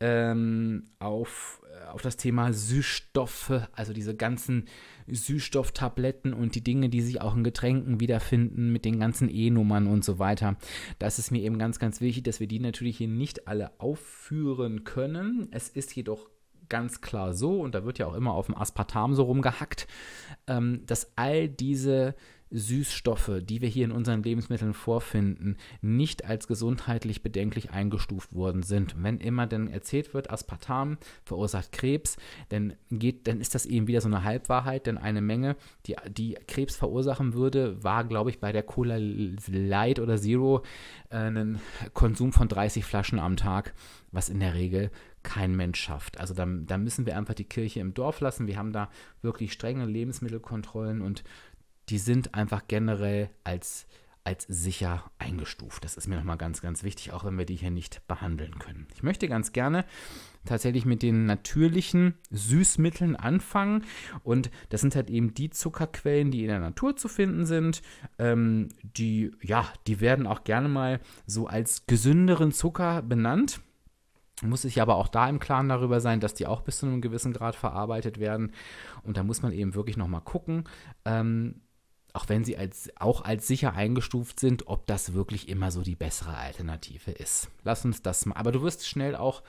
ähm, 0.00 0.84
auf 0.98 1.60
auf 1.92 2.02
das 2.02 2.16
Thema 2.16 2.52
Süßstoffe, 2.52 3.62
also 3.72 3.92
diese 3.92 4.14
ganzen 4.14 4.66
Süßstofftabletten 5.06 6.34
und 6.34 6.54
die 6.54 6.62
Dinge, 6.62 6.88
die 6.88 7.00
sich 7.00 7.20
auch 7.20 7.36
in 7.36 7.44
Getränken 7.44 8.00
wiederfinden 8.00 8.72
mit 8.72 8.84
den 8.84 8.98
ganzen 9.00 9.28
E-Nummern 9.28 9.86
und 9.86 10.04
so 10.04 10.18
weiter. 10.18 10.56
Das 10.98 11.18
ist 11.18 11.30
mir 11.30 11.42
eben 11.42 11.58
ganz, 11.58 11.78
ganz 11.78 12.00
wichtig, 12.00 12.24
dass 12.24 12.40
wir 12.40 12.46
die 12.46 12.60
natürlich 12.60 12.98
hier 12.98 13.08
nicht 13.08 13.48
alle 13.48 13.72
aufführen 13.80 14.84
können. 14.84 15.48
Es 15.50 15.68
ist 15.68 15.94
jedoch 15.96 16.28
ganz 16.68 17.00
klar 17.00 17.32
so, 17.32 17.60
und 17.60 17.74
da 17.74 17.84
wird 17.84 17.98
ja 17.98 18.06
auch 18.06 18.14
immer 18.14 18.34
auf 18.34 18.46
dem 18.46 18.56
Aspartam 18.56 19.14
so 19.14 19.22
rumgehackt, 19.22 19.86
ähm, 20.46 20.82
dass 20.86 21.12
all 21.16 21.48
diese 21.48 22.14
Süßstoffe, 22.50 23.40
die 23.42 23.60
wir 23.60 23.68
hier 23.68 23.84
in 23.84 23.92
unseren 23.92 24.22
Lebensmitteln 24.22 24.74
vorfinden, 24.74 25.56
nicht 25.80 26.24
als 26.24 26.46
gesundheitlich 26.46 27.22
bedenklich 27.22 27.70
eingestuft 27.70 28.34
worden 28.34 28.62
sind. 28.62 28.94
wenn 29.02 29.18
immer 29.18 29.46
dann 29.46 29.68
erzählt 29.68 30.14
wird, 30.14 30.30
Aspartam 30.30 30.98
verursacht 31.24 31.72
Krebs, 31.72 32.16
dann 32.48 32.74
geht, 32.90 33.26
dann 33.26 33.40
ist 33.40 33.54
das 33.54 33.66
eben 33.66 33.86
wieder 33.86 34.00
so 34.00 34.08
eine 34.08 34.24
Halbwahrheit, 34.24 34.86
denn 34.86 34.98
eine 34.98 35.20
Menge, 35.20 35.56
die, 35.86 35.96
die 36.08 36.38
Krebs 36.46 36.76
verursachen 36.76 37.34
würde, 37.34 37.82
war, 37.82 38.04
glaube 38.04 38.30
ich, 38.30 38.40
bei 38.40 38.52
der 38.52 38.62
Cola 38.62 38.96
Light 38.98 39.98
oder 39.98 40.16
Zero 40.16 40.62
äh, 41.10 41.16
ein 41.16 41.60
Konsum 41.92 42.32
von 42.32 42.48
30 42.48 42.84
Flaschen 42.84 43.18
am 43.18 43.36
Tag, 43.36 43.74
was 44.12 44.28
in 44.28 44.40
der 44.40 44.54
Regel 44.54 44.90
kein 45.22 45.54
Mensch 45.56 45.80
schafft. 45.80 46.18
Also 46.18 46.34
da, 46.34 46.46
da 46.46 46.78
müssen 46.78 47.06
wir 47.06 47.16
einfach 47.16 47.34
die 47.34 47.44
Kirche 47.44 47.80
im 47.80 47.92
Dorf 47.92 48.20
lassen. 48.20 48.46
Wir 48.46 48.56
haben 48.56 48.72
da 48.72 48.88
wirklich 49.20 49.52
strenge 49.52 49.84
Lebensmittelkontrollen 49.84 51.02
und 51.02 51.24
die 51.88 51.98
sind 51.98 52.34
einfach 52.34 52.62
generell 52.68 53.30
als, 53.44 53.86
als 54.24 54.44
sicher 54.48 55.10
eingestuft. 55.18 55.84
Das 55.84 55.96
ist 55.96 56.06
mir 56.06 56.16
nochmal 56.16 56.36
ganz, 56.36 56.60
ganz 56.60 56.82
wichtig, 56.82 57.12
auch 57.12 57.24
wenn 57.24 57.38
wir 57.38 57.46
die 57.46 57.56
hier 57.56 57.70
nicht 57.70 58.06
behandeln 58.06 58.58
können. 58.58 58.86
Ich 58.94 59.02
möchte 59.02 59.28
ganz 59.28 59.52
gerne 59.52 59.84
tatsächlich 60.44 60.84
mit 60.84 61.02
den 61.02 61.26
natürlichen 61.26 62.14
Süßmitteln 62.30 63.16
anfangen. 63.16 63.84
Und 64.22 64.50
das 64.70 64.80
sind 64.80 64.96
halt 64.96 65.10
eben 65.10 65.34
die 65.34 65.50
Zuckerquellen, 65.50 66.30
die 66.30 66.42
in 66.42 66.48
der 66.48 66.60
Natur 66.60 66.96
zu 66.96 67.08
finden 67.08 67.46
sind. 67.46 67.82
Ähm, 68.18 68.68
die, 68.82 69.32
ja, 69.42 69.66
die 69.86 70.00
werden 70.00 70.26
auch 70.26 70.44
gerne 70.44 70.68
mal 70.68 71.00
so 71.26 71.46
als 71.46 71.86
gesünderen 71.86 72.52
Zucker 72.52 73.02
benannt. 73.02 73.60
Muss 74.42 74.64
ich 74.64 74.80
aber 74.80 74.96
auch 74.96 75.08
da 75.08 75.28
im 75.28 75.40
Klaren 75.40 75.68
darüber 75.68 76.00
sein, 76.00 76.20
dass 76.20 76.34
die 76.34 76.46
auch 76.46 76.60
bis 76.60 76.78
zu 76.78 76.86
einem 76.86 77.00
gewissen 77.00 77.32
Grad 77.32 77.56
verarbeitet 77.56 78.18
werden. 78.18 78.52
Und 79.02 79.16
da 79.16 79.24
muss 79.24 79.42
man 79.42 79.52
eben 79.52 79.74
wirklich 79.74 79.96
nochmal 79.96 80.20
gucken, 80.20 80.64
ähm, 81.04 81.60
auch 82.18 82.28
wenn 82.28 82.42
sie 82.42 82.56
als, 82.56 82.90
auch 82.96 83.22
als 83.22 83.46
sicher 83.46 83.74
eingestuft 83.74 84.40
sind, 84.40 84.66
ob 84.66 84.88
das 84.88 85.12
wirklich 85.12 85.48
immer 85.48 85.70
so 85.70 85.82
die 85.82 85.94
bessere 85.94 86.36
Alternative 86.36 87.12
ist. 87.12 87.48
Lass 87.62 87.84
uns 87.84 88.02
das 88.02 88.26
mal. 88.26 88.34
Aber 88.34 88.50
du 88.50 88.60
wirst 88.62 88.88
schnell 88.88 89.14
auch 89.14 89.44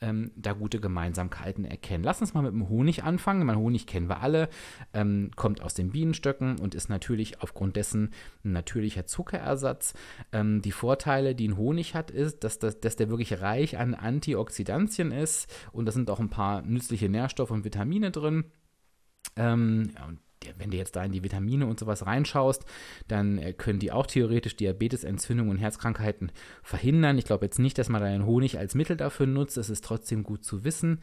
ähm, 0.00 0.30
da 0.34 0.54
gute 0.54 0.80
Gemeinsamkeiten 0.80 1.66
erkennen. 1.66 2.02
Lass 2.02 2.22
uns 2.22 2.32
mal 2.32 2.40
mit 2.40 2.52
dem 2.52 2.70
Honig 2.70 3.04
anfangen. 3.04 3.44
Mein 3.44 3.58
Honig 3.58 3.86
kennen 3.86 4.08
wir 4.08 4.22
alle, 4.22 4.48
ähm, 4.94 5.32
kommt 5.36 5.60
aus 5.60 5.74
den 5.74 5.90
Bienenstöcken 5.90 6.58
und 6.58 6.74
ist 6.74 6.88
natürlich 6.88 7.42
aufgrund 7.42 7.76
dessen 7.76 8.14
ein 8.42 8.52
natürlicher 8.52 9.04
Zuckerersatz. 9.04 9.92
Ähm, 10.32 10.62
die 10.62 10.72
Vorteile, 10.72 11.34
die 11.34 11.48
ein 11.48 11.58
Honig 11.58 11.94
hat, 11.94 12.10
ist, 12.10 12.42
dass, 12.42 12.58
das, 12.58 12.80
dass 12.80 12.96
der 12.96 13.10
wirklich 13.10 13.42
reich 13.42 13.76
an 13.76 13.92
Antioxidantien 13.92 15.12
ist 15.12 15.54
und 15.72 15.84
da 15.84 15.92
sind 15.92 16.08
auch 16.08 16.20
ein 16.20 16.30
paar 16.30 16.62
nützliche 16.62 17.10
Nährstoffe 17.10 17.50
und 17.50 17.64
Vitamine 17.64 18.10
drin. 18.10 18.44
Ähm, 19.36 19.90
ja, 19.94 20.06
und 20.06 20.20
wenn 20.58 20.70
du 20.70 20.76
jetzt 20.76 20.96
da 20.96 21.04
in 21.04 21.12
die 21.12 21.22
Vitamine 21.22 21.66
und 21.66 21.78
sowas 21.78 22.06
reinschaust, 22.06 22.64
dann 23.08 23.38
äh, 23.38 23.52
können 23.52 23.78
die 23.78 23.92
auch 23.92 24.06
theoretisch 24.06 24.56
Diabetes, 24.56 25.04
Entzündungen 25.04 25.50
und 25.50 25.58
Herzkrankheiten 25.58 26.32
verhindern. 26.62 27.18
Ich 27.18 27.24
glaube 27.24 27.46
jetzt 27.46 27.58
nicht, 27.58 27.78
dass 27.78 27.88
man 27.88 28.00
da 28.00 28.06
einen 28.06 28.26
Honig 28.26 28.58
als 28.58 28.74
Mittel 28.74 28.96
dafür 28.96 29.26
nutzt. 29.26 29.56
Es 29.56 29.70
ist 29.70 29.84
trotzdem 29.84 30.22
gut 30.22 30.44
zu 30.44 30.64
wissen. 30.64 31.00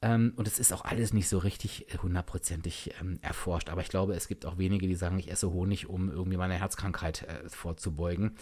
Ähm, 0.00 0.32
und 0.36 0.46
es 0.46 0.58
ist 0.58 0.72
auch 0.72 0.84
alles 0.84 1.12
nicht 1.12 1.28
so 1.28 1.38
richtig 1.38 1.92
äh, 1.92 1.98
hundertprozentig 1.98 2.94
ähm, 3.00 3.18
erforscht. 3.22 3.70
Aber 3.70 3.80
ich 3.80 3.88
glaube, 3.88 4.14
es 4.14 4.28
gibt 4.28 4.46
auch 4.46 4.58
wenige, 4.58 4.86
die 4.86 4.94
sagen, 4.94 5.18
ich 5.18 5.30
esse 5.30 5.52
Honig, 5.52 5.88
um 5.88 6.10
irgendwie 6.10 6.36
meine 6.36 6.54
Herzkrankheit 6.54 7.22
äh, 7.22 7.48
vorzubeugen. 7.48 8.36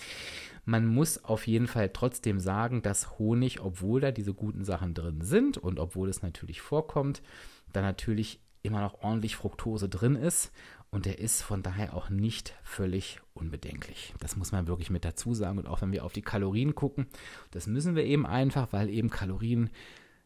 Man 0.64 0.86
muss 0.86 1.24
auf 1.24 1.46
jeden 1.46 1.66
Fall 1.66 1.90
trotzdem 1.90 2.40
sagen, 2.40 2.82
dass 2.82 3.18
Honig, 3.18 3.60
obwohl 3.60 4.00
da 4.00 4.10
diese 4.10 4.34
guten 4.34 4.64
Sachen 4.64 4.94
drin 4.94 5.20
sind 5.20 5.58
und 5.58 5.78
obwohl 5.78 6.08
es 6.08 6.22
natürlich 6.22 6.60
vorkommt, 6.60 7.22
da 7.72 7.82
natürlich 7.82 8.40
immer 8.62 8.80
noch 8.80 9.02
ordentlich 9.02 9.36
Fructose 9.36 9.88
drin 9.88 10.16
ist 10.16 10.52
und 10.90 11.06
der 11.06 11.18
ist 11.20 11.42
von 11.42 11.62
daher 11.62 11.94
auch 11.94 12.10
nicht 12.10 12.54
völlig 12.64 13.20
unbedenklich. 13.32 14.12
Das 14.18 14.36
muss 14.36 14.50
man 14.50 14.66
wirklich 14.66 14.90
mit 14.90 15.04
dazu 15.04 15.34
sagen. 15.34 15.58
Und 15.58 15.68
auch 15.68 15.82
wenn 15.82 15.92
wir 15.92 16.04
auf 16.04 16.12
die 16.12 16.22
Kalorien 16.22 16.74
gucken, 16.74 17.06
das 17.52 17.68
müssen 17.68 17.94
wir 17.94 18.04
eben 18.04 18.26
einfach, 18.26 18.72
weil 18.72 18.90
eben 18.90 19.08
Kalorien 19.08 19.70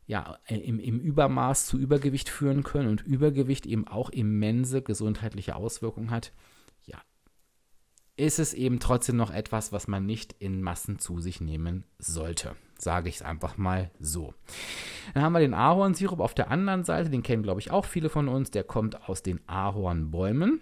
ja 0.06 0.38
im, 0.48 0.78
im 0.78 1.00
Übermaß 1.00 1.66
zu 1.66 1.78
Übergewicht 1.78 2.28
führen 2.30 2.62
können 2.62 2.88
und 2.88 3.02
Übergewicht 3.02 3.66
eben 3.66 3.86
auch 3.86 4.10
immense 4.10 4.82
gesundheitliche 4.82 5.54
Auswirkungen 5.54 6.10
hat. 6.10 6.32
Ja, 6.86 7.00
ist 8.16 8.38
es 8.38 8.54
eben 8.54 8.80
trotzdem 8.80 9.16
noch 9.16 9.30
etwas, 9.30 9.70
was 9.70 9.86
man 9.86 10.06
nicht 10.06 10.34
in 10.38 10.62
Massen 10.62 10.98
zu 10.98 11.20
sich 11.20 11.40
nehmen 11.40 11.84
sollte. 11.98 12.56
Sage 12.84 13.08
ich 13.08 13.16
es 13.16 13.22
einfach 13.22 13.56
mal 13.56 13.90
so. 13.98 14.34
Dann 15.14 15.22
haben 15.22 15.32
wir 15.32 15.40
den 15.40 15.54
Ahornsirup 15.54 16.20
auf 16.20 16.34
der 16.34 16.50
anderen 16.50 16.84
Seite, 16.84 17.10
den 17.10 17.22
kennen 17.22 17.42
glaube 17.42 17.60
ich 17.60 17.70
auch 17.70 17.84
viele 17.84 18.08
von 18.08 18.28
uns, 18.28 18.50
der 18.50 18.64
kommt 18.64 19.08
aus 19.08 19.22
den 19.22 19.40
Ahornbäumen, 19.48 20.60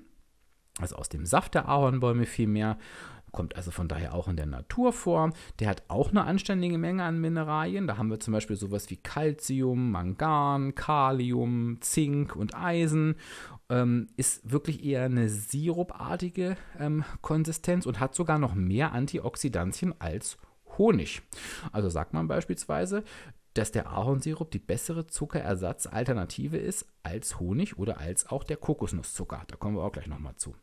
also 0.80 0.96
aus 0.96 1.08
dem 1.08 1.26
Saft 1.26 1.54
der 1.54 1.68
Ahornbäume 1.68 2.24
vielmehr 2.24 2.78
kommt 3.32 3.56
also 3.56 3.70
von 3.70 3.88
daher 3.88 4.14
auch 4.14 4.28
in 4.28 4.36
der 4.36 4.46
Natur 4.46 4.92
vor. 4.92 5.32
Der 5.58 5.68
hat 5.68 5.82
auch 5.88 6.10
eine 6.10 6.24
anständige 6.24 6.78
Menge 6.78 7.02
an 7.02 7.20
Mineralien. 7.20 7.86
Da 7.86 7.96
haben 7.96 8.10
wir 8.10 8.20
zum 8.20 8.32
Beispiel 8.32 8.56
sowas 8.56 8.90
wie 8.90 8.98
Calcium, 8.98 9.90
Mangan, 9.90 10.74
Kalium, 10.74 11.78
Zink 11.80 12.36
und 12.36 12.54
Eisen. 12.54 13.16
Ähm, 13.70 14.08
ist 14.16 14.52
wirklich 14.52 14.84
eher 14.84 15.04
eine 15.04 15.30
sirupartige 15.30 16.56
ähm, 16.78 17.04
Konsistenz 17.22 17.86
und 17.86 18.00
hat 18.00 18.14
sogar 18.14 18.38
noch 18.38 18.54
mehr 18.54 18.92
Antioxidantien 18.92 19.94
als 19.98 20.36
Honig. 20.78 21.22
Also 21.72 21.88
sagt 21.88 22.12
man 22.12 22.28
beispielsweise, 22.28 23.04
dass 23.54 23.70
der 23.70 23.90
Ahornsirup 23.90 24.50
die 24.50 24.58
bessere 24.58 25.06
Zuckerersatzalternative 25.06 26.56
ist 26.56 26.86
als 27.02 27.38
Honig 27.38 27.78
oder 27.78 27.98
als 27.98 28.26
auch 28.26 28.44
der 28.44 28.56
Kokosnusszucker. 28.56 29.42
Da 29.46 29.56
kommen 29.56 29.76
wir 29.76 29.82
auch 29.82 29.92
gleich 29.92 30.06
nochmal 30.06 30.36
zu. 30.36 30.54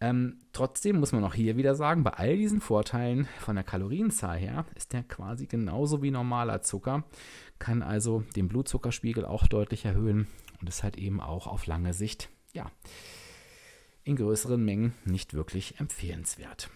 Ähm, 0.00 0.38
trotzdem 0.52 1.00
muss 1.00 1.12
man 1.12 1.24
auch 1.24 1.34
hier 1.34 1.56
wieder 1.56 1.74
sagen, 1.74 2.02
bei 2.02 2.12
all 2.12 2.36
diesen 2.36 2.60
Vorteilen 2.60 3.28
von 3.40 3.56
der 3.56 3.64
Kalorienzahl 3.64 4.38
her 4.38 4.64
ist 4.74 4.92
der 4.92 5.02
quasi 5.02 5.46
genauso 5.46 6.02
wie 6.02 6.10
normaler 6.10 6.62
Zucker, 6.62 7.04
kann 7.58 7.82
also 7.82 8.24
den 8.36 8.48
Blutzuckerspiegel 8.48 9.24
auch 9.24 9.46
deutlich 9.46 9.84
erhöhen 9.84 10.26
und 10.60 10.68
ist 10.68 10.82
halt 10.82 10.96
eben 10.96 11.20
auch 11.20 11.46
auf 11.46 11.66
lange 11.66 11.92
Sicht, 11.92 12.30
ja, 12.54 12.70
in 14.02 14.16
größeren 14.16 14.62
Mengen 14.62 14.94
nicht 15.04 15.34
wirklich 15.34 15.78
empfehlenswert. 15.78 16.70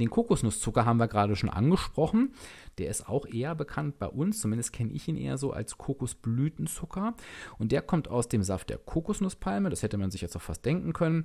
Den 0.00 0.10
Kokosnusszucker 0.10 0.84
haben 0.84 0.98
wir 0.98 1.08
gerade 1.08 1.36
schon 1.36 1.50
angesprochen. 1.50 2.34
Der 2.78 2.88
ist 2.88 3.08
auch 3.08 3.26
eher 3.26 3.54
bekannt 3.54 3.98
bei 3.98 4.06
uns, 4.06 4.40
zumindest 4.40 4.72
kenne 4.72 4.92
ich 4.92 5.06
ihn 5.08 5.16
eher 5.16 5.38
so 5.38 5.52
als 5.52 5.78
Kokosblütenzucker. 5.78 7.14
Und 7.58 7.72
der 7.72 7.82
kommt 7.82 8.08
aus 8.08 8.28
dem 8.28 8.42
Saft 8.42 8.70
der 8.70 8.78
Kokosnusspalme, 8.78 9.70
das 9.70 9.82
hätte 9.82 9.98
man 9.98 10.10
sich 10.10 10.22
jetzt 10.22 10.36
auch 10.36 10.42
fast 10.42 10.64
denken 10.64 10.92
können. 10.92 11.24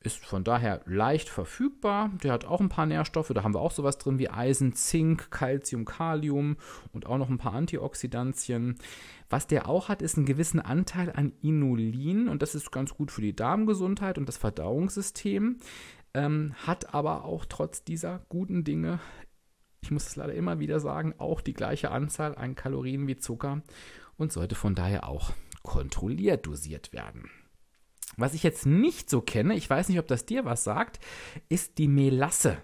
Ist 0.00 0.24
von 0.24 0.44
daher 0.44 0.82
leicht 0.86 1.28
verfügbar. 1.28 2.10
Der 2.22 2.32
hat 2.32 2.44
auch 2.44 2.60
ein 2.60 2.68
paar 2.68 2.86
Nährstoffe, 2.86 3.32
da 3.34 3.42
haben 3.42 3.54
wir 3.54 3.60
auch 3.60 3.70
sowas 3.70 3.98
drin 3.98 4.18
wie 4.18 4.28
Eisen, 4.28 4.74
Zink, 4.74 5.30
Calcium, 5.30 5.84
Kalium 5.84 6.56
und 6.92 7.06
auch 7.06 7.18
noch 7.18 7.30
ein 7.30 7.38
paar 7.38 7.54
Antioxidantien. 7.54 8.76
Was 9.30 9.46
der 9.46 9.68
auch 9.68 9.88
hat, 9.88 10.02
ist 10.02 10.16
einen 10.16 10.26
gewissen 10.26 10.60
Anteil 10.60 11.12
an 11.14 11.32
Inulin 11.42 12.28
und 12.28 12.42
das 12.42 12.54
ist 12.54 12.70
ganz 12.70 12.94
gut 12.94 13.10
für 13.10 13.22
die 13.22 13.34
Darmgesundheit 13.34 14.18
und 14.18 14.28
das 14.28 14.36
Verdauungssystem 14.36 15.56
ähm, 16.14 16.54
hat 16.66 16.94
aber 16.94 17.24
auch 17.24 17.44
trotz 17.44 17.84
dieser 17.84 18.20
guten 18.28 18.64
Dinge, 18.64 19.00
ich 19.80 19.90
muss 19.90 20.06
es 20.06 20.16
leider 20.16 20.34
immer 20.34 20.60
wieder 20.60 20.80
sagen, 20.80 21.14
auch 21.18 21.40
die 21.40 21.52
gleiche 21.52 21.90
Anzahl 21.90 22.36
an 22.36 22.54
Kalorien 22.54 23.06
wie 23.06 23.16
Zucker 23.16 23.62
und 24.16 24.32
sollte 24.32 24.54
von 24.54 24.74
daher 24.74 25.08
auch 25.08 25.32
kontrolliert 25.62 26.46
dosiert 26.46 26.92
werden. 26.92 27.30
Was 28.16 28.34
ich 28.34 28.42
jetzt 28.42 28.66
nicht 28.66 29.10
so 29.10 29.20
kenne, 29.20 29.54
ich 29.54 29.68
weiß 29.68 29.88
nicht, 29.88 29.98
ob 29.98 30.06
das 30.06 30.26
dir 30.26 30.44
was 30.44 30.64
sagt, 30.64 31.00
ist 31.48 31.78
die 31.78 31.88
Melasse. 31.88 32.58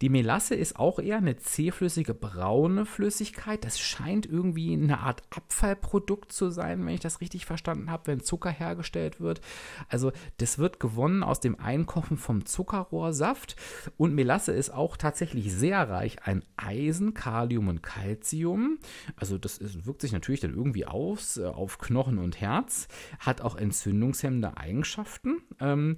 Die 0.00 0.08
Melasse 0.08 0.54
ist 0.54 0.76
auch 0.78 0.98
eher 0.98 1.18
eine 1.18 1.36
zähflüssige 1.36 2.14
braune 2.14 2.86
Flüssigkeit. 2.86 3.64
Das 3.64 3.78
scheint 3.78 4.26
irgendwie 4.26 4.72
eine 4.72 5.00
Art 5.00 5.22
Abfallprodukt 5.30 6.32
zu 6.32 6.50
sein, 6.50 6.84
wenn 6.84 6.94
ich 6.94 7.00
das 7.00 7.20
richtig 7.20 7.46
verstanden 7.46 7.90
habe, 7.90 8.08
wenn 8.08 8.20
Zucker 8.20 8.50
hergestellt 8.50 9.20
wird. 9.20 9.40
Also 9.88 10.12
das 10.38 10.58
wird 10.58 10.80
gewonnen 10.80 11.22
aus 11.22 11.40
dem 11.40 11.58
Einkochen 11.58 12.16
vom 12.16 12.44
Zuckerrohrsaft. 12.44 13.56
Und 13.96 14.14
Melasse 14.14 14.52
ist 14.52 14.70
auch 14.70 14.96
tatsächlich 14.96 15.52
sehr 15.52 15.88
reich 15.88 16.24
an 16.24 16.42
Eisen, 16.56 17.14
Kalium 17.14 17.68
und 17.68 17.82
Calcium. 17.82 18.78
Also 19.14 19.38
das 19.38 19.58
ist, 19.58 19.86
wirkt 19.86 20.00
sich 20.00 20.12
natürlich 20.12 20.40
dann 20.40 20.54
irgendwie 20.54 20.86
aus 20.86 21.36
äh, 21.36 21.44
auf 21.44 21.78
Knochen 21.78 22.18
und 22.18 22.40
Herz, 22.40 22.88
hat 23.18 23.40
auch 23.40 23.56
entzündungshemmende 23.56 24.56
Eigenschaften 24.56 24.95
Eigenschaften. 24.96 25.42
Ähm, 25.60 25.96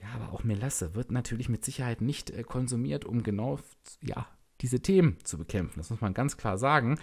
ja, 0.00 0.08
aber 0.14 0.32
auch 0.32 0.44
Melasse 0.44 0.94
wird 0.94 1.10
natürlich 1.10 1.48
mit 1.48 1.64
Sicherheit 1.64 2.00
nicht 2.00 2.30
äh, 2.30 2.42
konsumiert, 2.42 3.04
um 3.04 3.22
genau 3.22 3.58
ja, 4.02 4.26
diese 4.60 4.80
Themen 4.80 5.16
zu 5.24 5.38
bekämpfen. 5.38 5.78
Das 5.78 5.90
muss 5.90 6.00
man 6.00 6.14
ganz 6.14 6.36
klar 6.36 6.58
sagen. 6.58 6.98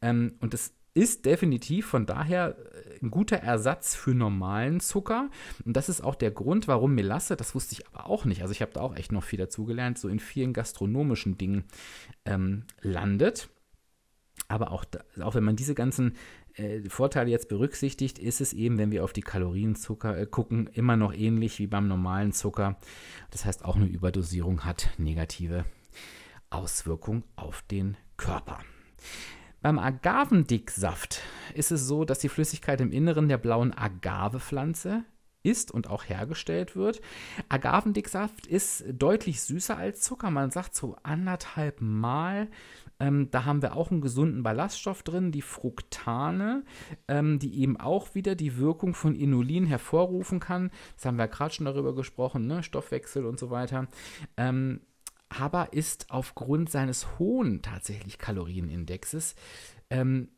Ähm, 0.00 0.34
und 0.40 0.54
das 0.54 0.72
ist 0.94 1.26
definitiv 1.26 1.86
von 1.86 2.06
daher 2.06 2.56
äh, 2.56 3.04
ein 3.04 3.10
guter 3.10 3.36
Ersatz 3.36 3.94
für 3.94 4.14
normalen 4.14 4.80
Zucker. 4.80 5.28
Und 5.64 5.76
das 5.76 5.88
ist 5.88 6.02
auch 6.02 6.14
der 6.14 6.30
Grund, 6.30 6.68
warum 6.68 6.94
Melasse, 6.94 7.36
das 7.36 7.54
wusste 7.54 7.74
ich 7.74 7.86
aber 7.88 8.06
auch 8.06 8.24
nicht, 8.24 8.42
also 8.42 8.52
ich 8.52 8.62
habe 8.62 8.72
da 8.72 8.80
auch 8.80 8.96
echt 8.96 9.12
noch 9.12 9.24
viel 9.24 9.38
dazugelernt, 9.38 9.98
so 9.98 10.08
in 10.08 10.20
vielen 10.20 10.52
gastronomischen 10.52 11.36
Dingen 11.36 11.64
ähm, 12.24 12.64
landet. 12.80 13.50
Aber 14.48 14.70
auch, 14.70 14.84
da, 14.84 15.00
auch 15.22 15.34
wenn 15.34 15.44
man 15.44 15.56
diese 15.56 15.74
ganzen 15.74 16.14
äh, 16.56 16.88
Vorteile 16.88 17.30
jetzt 17.30 17.48
berücksichtigt, 17.48 18.18
ist 18.18 18.40
es 18.40 18.52
eben, 18.52 18.78
wenn 18.78 18.90
wir 18.90 19.04
auf 19.04 19.12
die 19.12 19.22
Kalorienzucker 19.22 20.18
äh, 20.18 20.26
gucken, 20.26 20.68
immer 20.72 20.96
noch 20.96 21.12
ähnlich 21.12 21.58
wie 21.58 21.66
beim 21.66 21.88
normalen 21.88 22.32
Zucker. 22.32 22.76
Das 23.30 23.44
heißt, 23.44 23.64
auch 23.64 23.76
eine 23.76 23.86
Überdosierung 23.86 24.64
hat 24.64 24.90
negative 24.98 25.64
Auswirkungen 26.50 27.24
auf 27.36 27.62
den 27.62 27.96
Körper. 28.16 28.60
Beim 29.62 29.78
Agavendicksaft 29.78 31.20
ist 31.54 31.72
es 31.72 31.86
so, 31.86 32.04
dass 32.04 32.20
die 32.20 32.28
Flüssigkeit 32.28 32.80
im 32.80 32.92
Inneren 32.92 33.28
der 33.28 33.38
blauen 33.38 33.76
Agavepflanze 33.76 35.04
ist 35.42 35.70
und 35.70 35.88
auch 35.88 36.04
hergestellt 36.04 36.76
wird. 36.76 37.00
Agavendicksaft 37.48 38.46
ist 38.46 38.84
deutlich 38.92 39.40
süßer 39.40 39.76
als 39.76 40.00
Zucker. 40.00 40.30
Man 40.30 40.50
sagt 40.50 40.74
so 40.74 40.96
anderthalb 41.02 41.80
Mal. 41.80 42.48
Ähm, 42.98 43.30
da 43.30 43.44
haben 43.44 43.62
wir 43.62 43.76
auch 43.76 43.90
einen 43.90 44.00
gesunden 44.00 44.42
Ballaststoff 44.42 45.02
drin, 45.02 45.32
die 45.32 45.42
Fructane, 45.42 46.64
ähm, 47.08 47.38
die 47.38 47.60
eben 47.60 47.78
auch 47.78 48.14
wieder 48.14 48.34
die 48.34 48.56
Wirkung 48.56 48.94
von 48.94 49.14
Inulin 49.14 49.66
hervorrufen 49.66 50.40
kann. 50.40 50.70
Das 50.94 51.04
haben 51.04 51.18
wir 51.18 51.28
gerade 51.28 51.52
schon 51.52 51.66
darüber 51.66 51.94
gesprochen, 51.94 52.46
ne? 52.46 52.62
Stoffwechsel 52.62 53.26
und 53.26 53.38
so 53.38 53.50
weiter. 53.50 53.86
Ähm, 54.36 54.80
aber 55.28 55.72
ist 55.72 56.06
aufgrund 56.10 56.70
seines 56.70 57.18
hohen 57.18 57.62
tatsächlich 57.62 58.18
Kalorienindexes 58.18 59.34
ähm, 59.90 60.28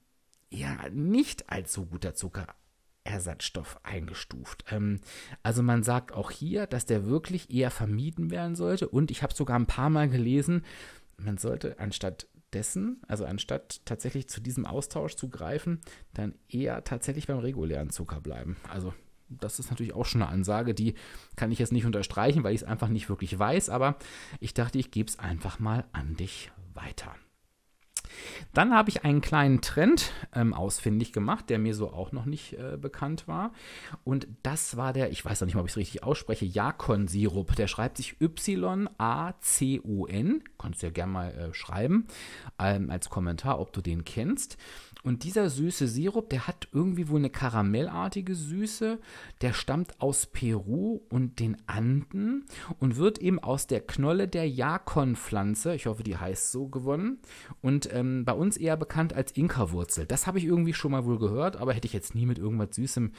ja 0.50 0.88
nicht 0.90 1.50
als 1.50 1.72
so 1.72 1.84
guter 1.84 2.14
Zuckerersatzstoff 2.14 3.80
eingestuft. 3.82 4.64
Ähm, 4.70 5.00
also 5.42 5.62
man 5.62 5.82
sagt 5.82 6.12
auch 6.12 6.30
hier, 6.30 6.66
dass 6.66 6.86
der 6.86 7.06
wirklich 7.06 7.50
eher 7.52 7.70
vermieden 7.70 8.30
werden 8.30 8.56
sollte. 8.56 8.88
Und 8.88 9.10
ich 9.10 9.22
habe 9.22 9.34
sogar 9.34 9.58
ein 9.58 9.66
paar 9.66 9.90
Mal 9.90 10.08
gelesen, 10.08 10.64
man 11.18 11.36
sollte 11.36 11.78
anstatt 11.78 12.28
dessen, 12.52 13.02
also 13.06 13.24
anstatt 13.24 13.80
tatsächlich 13.84 14.28
zu 14.28 14.40
diesem 14.40 14.66
Austausch 14.66 15.14
zu 15.14 15.28
greifen, 15.28 15.80
dann 16.14 16.34
eher 16.48 16.84
tatsächlich 16.84 17.26
beim 17.26 17.38
regulären 17.38 17.90
Zucker 17.90 18.20
bleiben. 18.20 18.56
Also 18.68 18.94
das 19.28 19.58
ist 19.58 19.70
natürlich 19.70 19.94
auch 19.94 20.06
schon 20.06 20.22
eine 20.22 20.30
Ansage, 20.30 20.74
die 20.74 20.94
kann 21.36 21.52
ich 21.52 21.58
jetzt 21.58 21.72
nicht 21.72 21.84
unterstreichen, 21.84 22.44
weil 22.44 22.54
ich 22.54 22.62
es 22.62 22.68
einfach 22.68 22.88
nicht 22.88 23.08
wirklich 23.08 23.38
weiß, 23.38 23.68
aber 23.68 23.96
ich 24.40 24.54
dachte, 24.54 24.78
ich 24.78 24.90
gebe 24.90 25.08
es 25.08 25.18
einfach 25.18 25.58
mal 25.58 25.84
an 25.92 26.16
dich 26.16 26.50
weiter. 26.74 27.14
Dann 28.54 28.74
habe 28.74 28.90
ich 28.90 29.04
einen 29.04 29.20
kleinen 29.20 29.60
Trend 29.60 30.12
ähm, 30.34 30.54
ausfindig 30.54 31.12
gemacht, 31.12 31.50
der 31.50 31.58
mir 31.58 31.74
so 31.74 31.92
auch 31.92 32.12
noch 32.12 32.24
nicht 32.24 32.54
äh, 32.54 32.76
bekannt 32.76 33.28
war. 33.28 33.52
Und 34.04 34.26
das 34.42 34.76
war 34.76 34.92
der, 34.92 35.10
ich 35.10 35.24
weiß 35.24 35.40
noch 35.40 35.46
nicht 35.46 35.54
mal, 35.54 35.60
ob 35.62 35.66
ich 35.66 35.72
es 35.72 35.78
richtig 35.78 36.02
ausspreche, 36.02 36.44
Jakon-Sirup. 36.44 37.54
Der 37.56 37.66
schreibt 37.68 37.96
sich 37.96 38.20
Y-A-C-O-N. 38.20 38.84
Kannst 40.58 40.82
du 40.82 40.86
ja 40.86 40.92
gerne 40.92 41.12
mal 41.12 41.30
äh, 41.30 41.54
schreiben 41.54 42.06
ähm, 42.58 42.90
als 42.90 43.10
Kommentar, 43.10 43.60
ob 43.60 43.72
du 43.72 43.80
den 43.80 44.04
kennst. 44.04 44.58
Und 45.04 45.22
dieser 45.22 45.48
süße 45.48 45.86
Sirup, 45.86 46.28
der 46.28 46.46
hat 46.46 46.68
irgendwie 46.72 47.08
wohl 47.08 47.20
eine 47.20 47.30
karamellartige 47.30 48.34
Süße. 48.34 48.98
Der 49.40 49.52
stammt 49.52 50.00
aus 50.00 50.26
Peru 50.26 51.00
und 51.08 51.38
den 51.38 51.56
Anden 51.66 52.44
und 52.80 52.96
wird 52.96 53.18
eben 53.18 53.38
aus 53.38 53.66
der 53.66 53.80
Knolle 53.80 54.26
der 54.26 54.48
Jakon-Pflanze, 54.48 55.74
ich 55.74 55.86
hoffe, 55.86 56.02
die 56.02 56.16
heißt 56.16 56.50
so, 56.50 56.66
gewonnen. 56.66 57.18
Und 57.62 57.92
ähm, 57.92 58.24
bei 58.24 58.32
uns 58.32 58.56
eher 58.56 58.76
bekannt 58.76 59.12
als 59.12 59.32
Inka-Wurzel. 59.32 60.06
Das 60.06 60.26
habe 60.26 60.38
ich 60.38 60.44
irgendwie 60.44 60.74
schon 60.74 60.90
mal 60.90 61.04
wohl 61.04 61.18
gehört, 61.18 61.56
aber 61.56 61.74
hätte 61.74 61.86
ich 61.86 61.92
jetzt 61.92 62.14
nie 62.14 62.26
mit 62.26 62.38
irgendwas 62.38 62.74
Süßem 62.74 63.12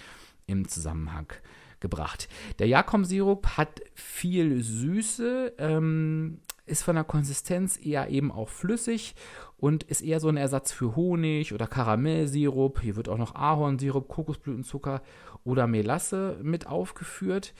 im 0.47 0.67
Zusammenhang 0.67 1.31
gebracht. 1.79 2.27
Der 2.59 2.67
Jakom-Sirup 2.67 3.57
hat 3.57 3.81
viel 3.93 4.61
Süße, 4.61 5.53
ähm, 5.57 6.39
ist 6.69 6.83
von 6.83 6.95
der 6.95 7.03
Konsistenz 7.03 7.79
eher 7.81 8.09
eben 8.09 8.31
auch 8.31 8.49
flüssig 8.49 9.15
und 9.57 9.83
ist 9.83 10.01
eher 10.01 10.19
so 10.19 10.29
ein 10.29 10.37
Ersatz 10.37 10.71
für 10.71 10.95
Honig 10.95 11.53
oder 11.53 11.67
Karamellsirup. 11.67 12.81
Hier 12.81 12.95
wird 12.95 13.09
auch 13.09 13.17
noch 13.17 13.35
Ahornsirup, 13.35 14.07
Kokosblütenzucker 14.07 15.01
oder 15.43 15.67
Melasse 15.67 16.39
mit 16.41 16.67
aufgeführt. 16.67 17.53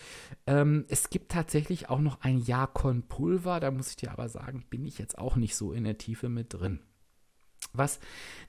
Ähm, 0.48 0.86
es 0.88 1.10
gibt 1.10 1.32
tatsächlich 1.32 1.90
auch 1.90 2.00
noch 2.00 2.22
ein 2.22 2.40
Jakon-Pulver, 2.40 3.60
da 3.60 3.72
muss 3.72 3.90
ich 3.90 3.96
dir 3.98 4.12
aber 4.12 4.30
sagen, 4.30 4.66
bin 4.70 4.86
ich 4.86 4.98
jetzt 4.98 5.18
auch 5.18 5.36
nicht 5.36 5.56
so 5.56 5.72
in 5.74 5.84
der 5.84 5.98
Tiefe 5.98 6.30
mit 6.30 6.54
drin. 6.54 6.80
Was 7.74 8.00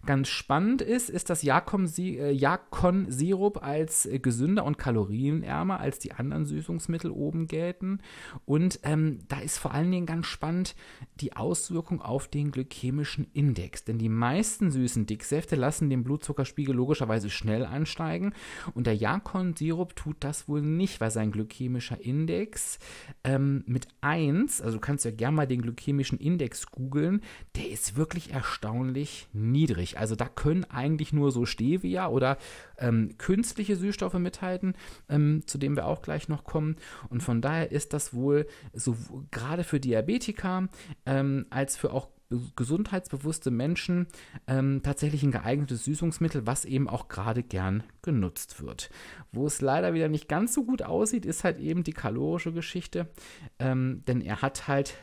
ganz 0.07 0.29
spannend 0.29 0.81
ist, 0.81 1.11
ist, 1.11 1.29
dass 1.29 1.43
äh, 1.43 2.31
Jakon-Sirup 2.33 3.63
als 3.63 4.07
äh, 4.07 4.19
gesünder 4.19 4.65
und 4.65 4.79
kalorienärmer 4.79 5.79
als 5.79 5.99
die 5.99 6.13
anderen 6.13 6.47
Süßungsmittel 6.47 7.11
oben 7.11 7.47
gelten. 7.47 8.01
Und 8.47 8.81
ähm, 8.83 9.19
da 9.29 9.41
ist 9.41 9.59
vor 9.59 9.75
allen 9.75 9.91
Dingen 9.91 10.07
ganz 10.07 10.27
spannend 10.27 10.75
die 11.21 11.37
Auswirkung 11.37 12.01
auf 12.01 12.29
den 12.29 12.51
glykämischen 12.51 13.27
Index. 13.35 13.85
Denn 13.85 13.99
die 13.99 14.09
meisten 14.09 14.71
süßen 14.71 15.05
Dicksäfte 15.05 15.55
lassen 15.55 15.91
den 15.91 16.03
Blutzuckerspiegel 16.03 16.75
logischerweise 16.75 17.29
schnell 17.29 17.67
ansteigen. 17.67 18.33
Und 18.73 18.87
der 18.87 18.97
Jakon-Sirup 18.97 19.95
tut 19.97 20.17
das 20.21 20.49
wohl 20.49 20.63
nicht, 20.63 21.01
weil 21.03 21.11
sein 21.11 21.31
glykämischer 21.31 22.01
Index 22.01 22.79
ähm, 23.23 23.65
mit 23.67 23.89
1, 24.01 24.63
also 24.63 24.79
du 24.79 24.81
kannst 24.81 25.05
ja 25.05 25.11
gerne 25.11 25.37
mal 25.37 25.47
den 25.47 25.61
glykämischen 25.61 26.19
Index 26.19 26.71
googeln, 26.71 27.21
der 27.55 27.69
ist 27.69 27.97
wirklich 27.97 28.33
erstaunlich 28.33 29.10
ziemlich 29.11 29.29
niedrig. 29.33 29.99
Also 29.99 30.17
da 30.17 30.29
können 30.29 30.65
eigentlich 30.65 31.13
nur 31.13 31.33
so 31.33 31.47
Stevia 31.47 32.09
oder 32.09 32.39
ähm, 32.79 33.17
künstliche 33.19 33.77
Süßstoffe 33.77 34.15
mithalten, 34.15 34.75
ähm, 35.09 35.43
zu 35.47 35.59
denen 35.59 35.77
wir 35.77 35.87
auch 35.87 36.03
gleich 36.03 36.29
noch 36.29 36.45
kommen. 36.45 36.77
Und 37.09 37.23
von 37.23 37.41
daher 37.41 37.73
ist 37.73 37.93
das 37.93 38.15
wohl 38.15 38.47
so 38.73 38.97
gerade 39.31 39.65
für 39.65 39.81
Diabetiker 39.81 40.69
ähm, 41.07 41.47
als 41.51 41.77
für 41.77 41.93
auch 41.93 42.09
gesundheitsbewusste 42.55 43.51
Menschen 43.51 44.07
ähm, 44.47 44.83
tatsächlich 44.85 45.25
ein 45.25 45.33
geeignetes 45.33 45.85
Süßungsmittel, 45.85 46.47
was 46.47 46.65
eben 46.65 46.89
auch 46.89 47.09
gerade 47.09 47.43
gern 47.43 47.83
genutzt 48.03 48.63
wird. 48.63 48.89
Wo 49.33 49.47
es 49.47 49.61
leider 49.61 49.95
wieder 49.95 50.09
nicht 50.09 50.29
ganz 50.29 50.55
so 50.55 50.65
gut 50.65 50.83
aussieht, 50.83 51.27
ist 51.27 51.43
halt 51.43 51.59
eben 51.59 51.83
die 51.83 51.93
kalorische 51.93 52.53
Geschichte, 52.53 53.09
ähm, 53.59 54.05
denn 54.07 54.21
er 54.21 54.43
hat 54.43 54.69
halt 54.69 54.95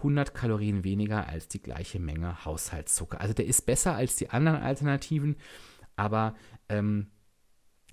100 0.00 0.34
Kalorien 0.34 0.84
weniger 0.84 1.28
als 1.28 1.48
die 1.48 1.62
gleiche 1.62 2.00
Menge 2.00 2.44
Haushaltszucker. 2.44 3.20
Also 3.20 3.34
der 3.34 3.46
ist 3.46 3.66
besser 3.66 3.94
als 3.94 4.16
die 4.16 4.30
anderen 4.30 4.60
Alternativen, 4.60 5.36
aber 5.96 6.34
ähm, 6.68 7.08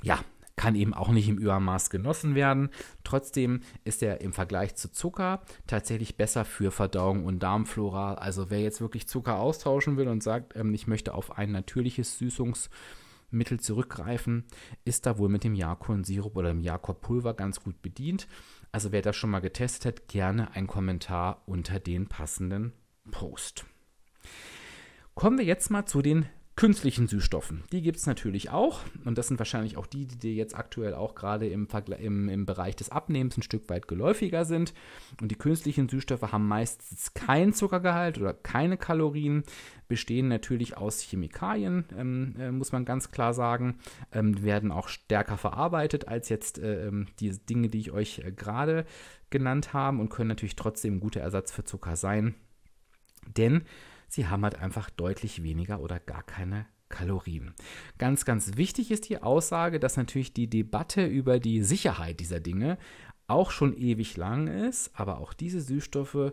ja, 0.01 0.19
kann 0.57 0.75
eben 0.75 0.93
auch 0.93 1.09
nicht 1.09 1.29
im 1.29 1.37
Übermaß 1.37 1.89
genossen 1.91 2.35
werden. 2.35 2.69
Trotzdem 3.03 3.61
ist 3.85 4.01
er 4.01 4.21
im 4.21 4.33
Vergleich 4.33 4.75
zu 4.75 4.91
Zucker 4.91 5.41
tatsächlich 5.67 6.17
besser 6.17 6.45
für 6.45 6.71
Verdauung 6.71 7.25
und 7.25 7.43
Darmflora. 7.43 8.15
Also 8.15 8.49
wer 8.49 8.59
jetzt 8.59 8.81
wirklich 8.81 9.07
Zucker 9.07 9.37
austauschen 9.37 9.97
will 9.97 10.07
und 10.07 10.23
sagt, 10.23 10.55
ähm, 10.55 10.73
ich 10.73 10.87
möchte 10.87 11.13
auf 11.13 11.37
ein 11.37 11.51
natürliches 11.51 12.17
Süßungsmittel 12.17 13.59
zurückgreifen, 13.59 14.45
ist 14.83 15.05
da 15.05 15.19
wohl 15.19 15.29
mit 15.29 15.43
dem 15.43 15.53
Jakon-Sirup 15.53 16.35
oder 16.35 16.49
dem 16.49 16.61
Jakor-Pulver 16.61 17.35
ganz 17.35 17.61
gut 17.61 17.81
bedient. 17.83 18.27
Also 18.71 18.91
wer 18.91 19.01
das 19.01 19.15
schon 19.15 19.29
mal 19.29 19.39
getestet 19.39 19.85
hat, 19.85 20.07
gerne 20.07 20.51
einen 20.53 20.67
Kommentar 20.67 21.43
unter 21.45 21.79
den 21.79 22.07
passenden 22.07 22.73
Post. 23.11 23.65
Kommen 25.15 25.37
wir 25.37 25.45
jetzt 25.45 25.71
mal 25.71 25.85
zu 25.85 26.01
den 26.01 26.27
künstlichen 26.57 27.07
Süßstoffen. 27.07 27.63
Die 27.71 27.83
gibt 27.83 27.99
es 27.99 28.07
natürlich 28.07 28.49
auch 28.49 28.81
und 29.05 29.17
das 29.17 29.27
sind 29.27 29.37
wahrscheinlich 29.37 29.77
auch 29.77 29.85
die, 29.85 30.07
die 30.07 30.17
dir 30.17 30.33
jetzt 30.33 30.57
aktuell 30.57 30.95
auch 30.95 31.13
gerade 31.13 31.47
im, 31.47 31.67
im, 31.99 32.29
im 32.29 32.45
Bereich 32.47 32.75
des 32.75 32.89
Abnehmens 32.89 33.37
ein 33.37 33.43
Stück 33.43 33.69
weit 33.69 33.87
geläufiger 33.87 34.43
sind. 34.43 34.73
Und 35.21 35.31
die 35.31 35.35
künstlichen 35.35 35.87
Süßstoffe 35.87 36.31
haben 36.31 36.47
meistens 36.47 37.13
keinen 37.13 37.53
Zuckergehalt 37.53 38.17
oder 38.17 38.33
keine 38.33 38.75
Kalorien, 38.75 39.43
bestehen 39.87 40.27
natürlich 40.29 40.75
aus 40.75 40.99
Chemikalien, 40.99 41.85
ähm, 41.95 42.35
äh, 42.39 42.51
muss 42.51 42.71
man 42.71 42.85
ganz 42.85 43.11
klar 43.11 43.35
sagen, 43.35 43.77
ähm, 44.11 44.43
werden 44.43 44.71
auch 44.71 44.87
stärker 44.87 45.37
verarbeitet 45.37 46.07
als 46.07 46.27
jetzt 46.27 46.57
äh, 46.57 46.87
ähm, 46.87 47.07
die 47.19 47.37
Dinge, 47.37 47.69
die 47.69 47.79
ich 47.79 47.91
euch 47.91 48.19
äh, 48.19 48.31
gerade 48.31 48.85
genannt 49.29 49.73
habe 49.73 49.99
und 49.99 50.09
können 50.09 50.29
natürlich 50.29 50.55
trotzdem 50.55 50.95
ein 50.95 50.99
guter 51.01 51.21
Ersatz 51.21 51.51
für 51.51 51.63
Zucker 51.63 51.95
sein. 51.95 52.33
Denn 53.37 53.63
sie 54.07 54.27
haben 54.27 54.43
halt 54.43 54.59
einfach 54.59 54.89
deutlich 54.89 55.43
weniger 55.43 55.79
oder 55.79 55.99
gar 55.99 56.23
keine 56.23 56.65
Kalorien. 56.89 57.53
Ganz, 57.97 58.25
ganz 58.25 58.55
wichtig 58.57 58.91
ist 58.91 59.09
die 59.09 59.21
Aussage, 59.21 59.79
dass 59.79 59.97
natürlich 59.97 60.33
die 60.33 60.49
Debatte 60.49 61.05
über 61.05 61.39
die 61.39 61.61
Sicherheit 61.63 62.19
dieser 62.19 62.39
Dinge 62.39 62.77
auch 63.27 63.51
schon 63.51 63.75
ewig 63.77 64.15
lang 64.15 64.47
ist, 64.47 64.91
aber 64.93 65.19
auch 65.19 65.33
diese 65.33 65.59
Süßstoffe, 65.59 66.31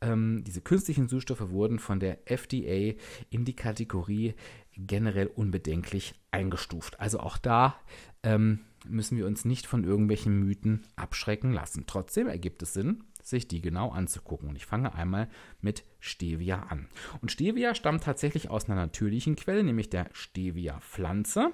ähm, 0.00 0.42
diese 0.44 0.60
künstlichen 0.60 1.08
Süßstoffe 1.08 1.50
wurden 1.50 1.78
von 1.78 2.00
der 2.00 2.30
FDA 2.30 2.98
in 3.30 3.44
die 3.44 3.54
Kategorie 3.54 4.34
generell 4.76 5.28
unbedenklich 5.28 6.14
eingestuft. 6.32 6.98
Also 6.98 7.20
auch 7.20 7.38
da 7.38 7.76
ähm, 8.24 8.60
müssen 8.88 9.16
wir 9.16 9.26
uns 9.26 9.44
nicht 9.44 9.66
von 9.66 9.84
irgendwelchen 9.84 10.40
Mythen 10.40 10.82
abschrecken 10.96 11.52
lassen. 11.52 11.84
Trotzdem 11.86 12.26
ergibt 12.26 12.62
es 12.62 12.72
Sinn, 12.72 13.04
sich 13.22 13.46
die 13.46 13.60
genau 13.60 13.90
anzugucken. 13.90 14.48
Und 14.48 14.56
ich 14.56 14.66
fange 14.66 14.94
einmal 14.94 15.28
mit 15.60 15.84
Stevia 16.04 16.64
an. 16.68 16.88
Und 17.20 17.30
Stevia 17.30 17.76
stammt 17.76 18.02
tatsächlich 18.02 18.50
aus 18.50 18.68
einer 18.68 18.74
natürlichen 18.74 19.36
Quelle, 19.36 19.62
nämlich 19.62 19.88
der 19.88 20.08
Stevia-Pflanze. 20.12 21.52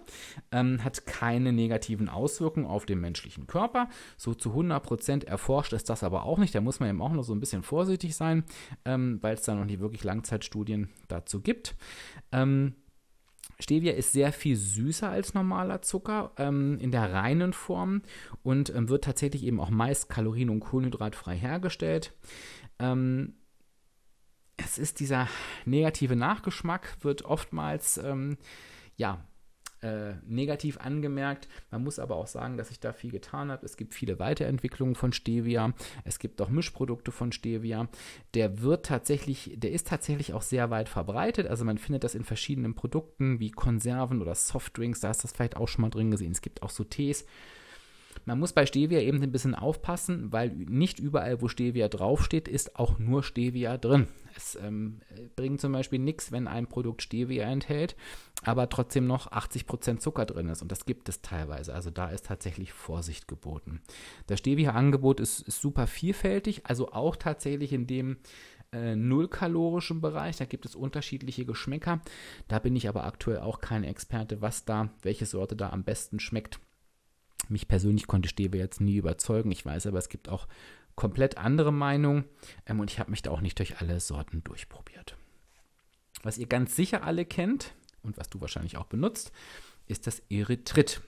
Ähm, 0.51 0.83
hat 0.83 1.05
keine 1.05 1.53
negativen 1.53 2.09
Auswirkungen 2.09 2.65
auf 2.65 2.87
den 2.87 2.99
menschlichen 2.99 3.47
Körper. 3.47 3.91
So 4.17 4.33
zu 4.33 4.55
100% 4.55 5.27
erforscht 5.27 5.75
ist 5.75 5.91
das 5.91 6.03
aber 6.03 6.23
auch 6.23 6.39
nicht. 6.39 6.55
Da 6.55 6.63
muss 6.63 6.81
man 6.81 6.89
eben 6.89 7.03
auch 7.03 7.13
noch 7.13 7.25
so 7.25 7.35
ein 7.35 7.41
bisschen 7.41 7.63
vorsichtig 7.63 8.17
sein, 8.17 8.45
ähm, 8.87 9.19
weil 9.21 9.35
es 9.35 9.43
da 9.43 9.55
noch 9.55 9.67
nicht 9.67 9.81
wirklich 9.81 10.03
Langzeitstudien 10.03 10.89
dazu 11.09 11.43
gibt. 11.43 11.77
Ähm, 12.33 12.75
Stevia 13.61 13.93
ist 13.93 14.13
sehr 14.13 14.33
viel 14.33 14.57
süßer 14.57 15.11
als 15.11 15.35
normaler 15.35 15.83
Zucker 15.83 16.33
ähm, 16.39 16.79
in 16.81 16.91
der 16.91 17.13
reinen 17.13 17.53
Form 17.53 18.01
und 18.43 18.75
ähm, 18.75 18.89
wird 18.89 19.05
tatsächlich 19.05 19.45
eben 19.45 19.61
auch 19.61 19.69
meist 19.71 20.09
kalorien- 20.09 20.49
und 20.49 20.61
kohlenhydratfrei 20.61 21.37
hergestellt. 21.37 22.15
Ähm, 22.79 23.35
es 24.59 24.77
ist 24.77 25.01
dieser 25.01 25.29
negative 25.65 26.17
Nachgeschmack, 26.17 26.99
wird 27.01 27.25
oftmals 27.25 27.97
ähm, 27.99 28.37
ja, 28.97 29.25
äh, 29.81 30.15
negativ 30.27 30.79
angemerkt. 30.79 31.49
Man 31.71 31.85
muss 31.85 32.01
aber 32.01 32.17
auch 32.17 32.27
sagen, 32.27 32.57
dass 32.57 32.69
sich 32.69 32.81
da 32.81 32.93
viel 32.93 33.13
getan 33.13 33.51
hat. 33.51 33.63
Es 33.63 33.77
gibt 33.77 33.95
viele 33.95 34.19
Weiterentwicklungen 34.19 34.97
von 34.97 35.13
Stevia. 35.13 35.73
Es 36.05 36.19
gibt 36.19 36.43
auch 36.43 36.49
Mischprodukte 36.49 37.13
von 37.13 37.31
Stevia. 37.31 37.89
Der 38.35 38.61
wird 38.61 38.87
tatsächlich, 38.87 39.55
der 39.57 39.71
ist 39.71 39.87
tatsächlich 39.87 40.35
auch 40.35 40.43
sehr 40.43 40.71
weit 40.71 40.89
verbreitet. 40.89 41.47
Also 41.47 41.65
man 41.65 41.79
findet 41.79 42.03
das 42.03 42.17
in 42.17 42.25
verschiedenen 42.25 42.75
Produkten 42.75 43.39
wie 43.39 43.53
Konserven 43.53 44.21
oder 44.21 44.35
Softdrinks. 44.35 45.01
Da 45.01 45.11
ist 45.11 45.23
das 45.23 45.33
vielleicht 45.33 45.57
auch 45.57 45.69
schon 45.69 45.83
mal 45.83 45.91
drin 45.91 46.11
gesehen. 46.11 46.33
Es 46.33 46.43
gibt 46.43 46.65
auch 46.65 46.71
so 46.71 46.83
Tees. 46.83 47.25
Man 48.29 48.41
muss 48.41 48.53
bei 48.53 48.67
Stevia 48.67 49.01
eben 49.01 49.23
ein 49.23 49.33
bisschen 49.33 49.55
aufpassen, 49.55 50.31
weil 50.33 50.51
nicht 50.51 50.99
überall, 50.99 51.41
wo 51.41 51.49
Stevia 51.49 51.89
draufsteht, 51.89 52.47
ist 52.47 52.77
auch 52.77 52.99
nur 52.99 53.23
Stevia 53.23 53.79
drin. 53.79 54.07
Es 54.37 54.55
ähm, 54.55 55.01
bringt 55.35 55.63
zum 55.63 55.73
Beispiel 55.73 55.99
nichts, 55.99 56.31
wenn 56.31 56.47
ein 56.47 56.67
Produkt 56.67 57.01
Stevia 57.01 57.51
enthält, 57.51 57.97
aber 58.43 58.69
trotzdem 58.69 59.07
noch 59.07 59.33
80% 59.33 60.01
Zucker 60.01 60.27
drin 60.27 60.51
ist. 60.51 60.61
Und 60.61 60.71
das 60.71 60.85
gibt 60.85 61.09
es 61.09 61.23
teilweise. 61.23 61.73
Also 61.73 61.89
da 61.89 62.11
ist 62.11 62.27
tatsächlich 62.27 62.75
Vorsicht 62.75 63.29
geboten. 63.29 63.81
Das 64.27 64.41
Stevia-Angebot 64.41 65.21
ist, 65.21 65.41
ist 65.49 65.63
super 65.63 65.87
vielfältig, 65.87 66.67
also 66.67 66.93
auch 66.93 67.17
tatsächlich 67.17 67.73
in 67.73 67.87
dem 67.87 68.19
äh, 68.73 68.95
nullkalorischen 68.95 70.03
Bereich. 70.03 70.37
Da 70.37 70.45
gibt 70.45 70.67
es 70.67 70.77
unterschiedliche 70.77 71.47
Geschmäcker. 71.47 72.03
Da 72.47 72.59
bin 72.59 72.77
ich 72.77 72.91
aber 72.91 73.05
aktuell 73.05 73.39
auch 73.39 73.63
kein 73.63 73.85
Experte, 73.85 74.43
was 74.43 74.67
da, 74.67 74.91
welche 75.01 75.25
Sorte 75.25 75.57
da 75.57 75.71
am 75.71 75.83
besten 75.83 76.21
schmeckt. 76.21 76.61
Mich 77.49 77.69
persönlich 77.69 78.07
konnte 78.07 78.29
Stevia 78.29 78.61
jetzt 78.61 78.81
nie 78.81 78.97
überzeugen. 78.97 79.51
Ich 79.51 79.65
weiß 79.65 79.87
aber, 79.87 79.99
es 79.99 80.09
gibt 80.09 80.29
auch 80.29 80.47
komplett 80.95 81.39
andere 81.39 81.73
Meinungen 81.73 82.25
ähm, 82.67 82.81
und 82.81 82.91
ich 82.91 82.99
habe 82.99 83.11
mich 83.11 83.23
da 83.23 83.31
auch 83.31 83.41
nicht 83.41 83.59
durch 83.59 83.81
alle 83.81 84.01
Sorten 84.01 84.43
durchprobiert. 84.45 85.17
Was 86.23 86.39
ihr 86.39 86.47
ganz 86.47 86.75
sicher 86.75 87.05
alle 87.05 87.25
kennt 87.25 87.75
und 88.03 88.17
was 88.19 88.29
du 88.29 88.41
wahrscheinlich 88.41 88.77
auch 88.77 88.87
benutzt, 88.87 89.33
ist 89.89 90.07
das 90.07 90.23
Erythrit. 90.31 91.01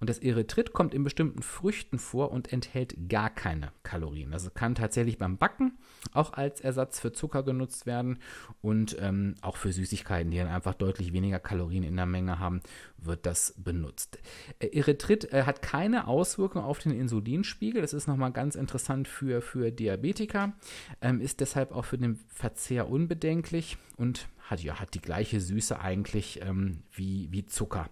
Und 0.00 0.08
das 0.08 0.18
Erythrit 0.18 0.72
kommt 0.72 0.94
in 0.94 1.04
bestimmten 1.04 1.42
Früchten 1.42 1.98
vor 1.98 2.30
und 2.30 2.52
enthält 2.52 3.08
gar 3.08 3.30
keine 3.30 3.72
Kalorien. 3.82 4.32
Also 4.32 4.50
kann 4.50 4.74
tatsächlich 4.74 5.18
beim 5.18 5.38
Backen 5.38 5.78
auch 6.12 6.32
als 6.34 6.60
Ersatz 6.60 7.00
für 7.00 7.12
Zucker 7.12 7.42
genutzt 7.42 7.86
werden 7.86 8.18
und 8.62 8.96
ähm, 9.00 9.34
auch 9.40 9.56
für 9.56 9.72
Süßigkeiten, 9.72 10.30
die 10.30 10.38
dann 10.38 10.48
einfach 10.48 10.74
deutlich 10.74 11.12
weniger 11.12 11.40
Kalorien 11.40 11.82
in 11.82 11.96
der 11.96 12.06
Menge 12.06 12.38
haben, 12.38 12.60
wird 12.98 13.26
das 13.26 13.54
benutzt. 13.56 14.18
Äh, 14.58 14.68
Erythrit 14.78 15.32
äh, 15.32 15.44
hat 15.44 15.62
keine 15.62 16.06
Auswirkung 16.06 16.62
auf 16.62 16.78
den 16.78 16.92
Insulinspiegel. 16.92 17.82
Das 17.82 17.92
ist 17.92 18.06
nochmal 18.06 18.32
ganz 18.32 18.54
interessant 18.54 19.08
für, 19.08 19.40
für 19.40 19.70
Diabetiker, 19.70 20.52
ähm, 21.00 21.20
ist 21.20 21.40
deshalb 21.40 21.72
auch 21.72 21.84
für 21.84 21.98
den 21.98 22.16
Verzehr 22.28 22.88
unbedenklich 22.88 23.76
und 23.96 24.28
hat 24.48 24.62
ja 24.62 24.80
hat 24.80 24.94
die 24.94 25.00
gleiche 25.00 25.40
Süße 25.40 25.78
eigentlich 25.80 26.40
ähm, 26.42 26.82
wie, 26.92 27.28
wie 27.30 27.46
Zucker. 27.46 27.88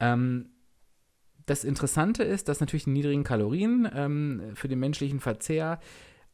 Ähm, 0.00 0.50
das 1.46 1.64
Interessante 1.64 2.22
ist, 2.22 2.48
dass 2.48 2.60
natürlich 2.60 2.84
die 2.84 2.90
niedrigen 2.90 3.24
Kalorien 3.24 3.88
ähm, 3.94 4.52
für 4.54 4.68
den 4.68 4.80
menschlichen 4.80 5.20
Verzehr 5.20 5.78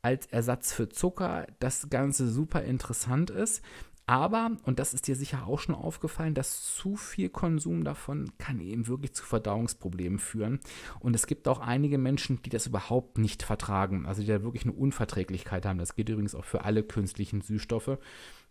als 0.03 0.27
Ersatz 0.27 0.73
für 0.73 0.89
Zucker 0.89 1.47
das 1.59 1.91
Ganze 1.91 2.29
super 2.29 2.63
interessant 2.63 3.31
ist. 3.31 3.63
Aber, 4.11 4.57
und 4.65 4.81
das 4.81 4.93
ist 4.93 5.07
dir 5.07 5.15
sicher 5.15 5.47
auch 5.47 5.61
schon 5.61 5.75
aufgefallen, 5.75 6.35
dass 6.35 6.75
zu 6.75 6.97
viel 6.97 7.29
Konsum 7.29 7.85
davon 7.85 8.33
kann 8.39 8.59
eben 8.59 8.89
wirklich 8.89 9.13
zu 9.13 9.25
Verdauungsproblemen 9.25 10.19
führen. 10.19 10.59
Und 10.99 11.15
es 11.15 11.29
gibt 11.29 11.47
auch 11.47 11.61
einige 11.61 11.97
Menschen, 11.97 12.43
die 12.43 12.51
das 12.51 12.67
überhaupt 12.67 13.19
nicht 13.19 13.45
vertragen, 13.45 14.07
also 14.07 14.23
die 14.23 14.27
da 14.27 14.43
wirklich 14.43 14.65
eine 14.65 14.73
Unverträglichkeit 14.73 15.65
haben. 15.65 15.79
Das 15.79 15.95
geht 15.95 16.09
übrigens 16.09 16.35
auch 16.35 16.45
für 16.45 16.65
alle 16.65 16.83
künstlichen 16.83 17.41
Süßstoffe. 17.41 17.99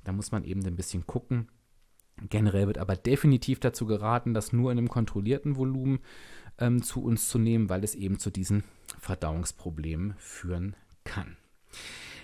Da 0.05 0.13
muss 0.13 0.31
man 0.31 0.45
eben 0.45 0.65
ein 0.65 0.77
bisschen 0.77 1.05
gucken. 1.05 1.49
Generell 2.29 2.67
wird 2.67 2.77
aber 2.77 2.95
definitiv 2.95 3.59
dazu 3.59 3.85
geraten, 3.85 4.33
das 4.33 4.53
nur 4.53 4.71
in 4.71 4.77
einem 4.77 4.87
kontrollierten 4.87 5.57
Volumen 5.57 5.99
ähm, 6.57 6.81
zu 6.81 7.03
uns 7.03 7.27
zu 7.27 7.37
nehmen, 7.37 7.69
weil 7.69 7.83
es 7.83 7.95
eben 7.95 8.17
zu 8.17 8.29
diesen 8.29 8.63
Verdauungsproblemen 8.99 10.15
führen 10.19 10.77
kann. 11.03 11.35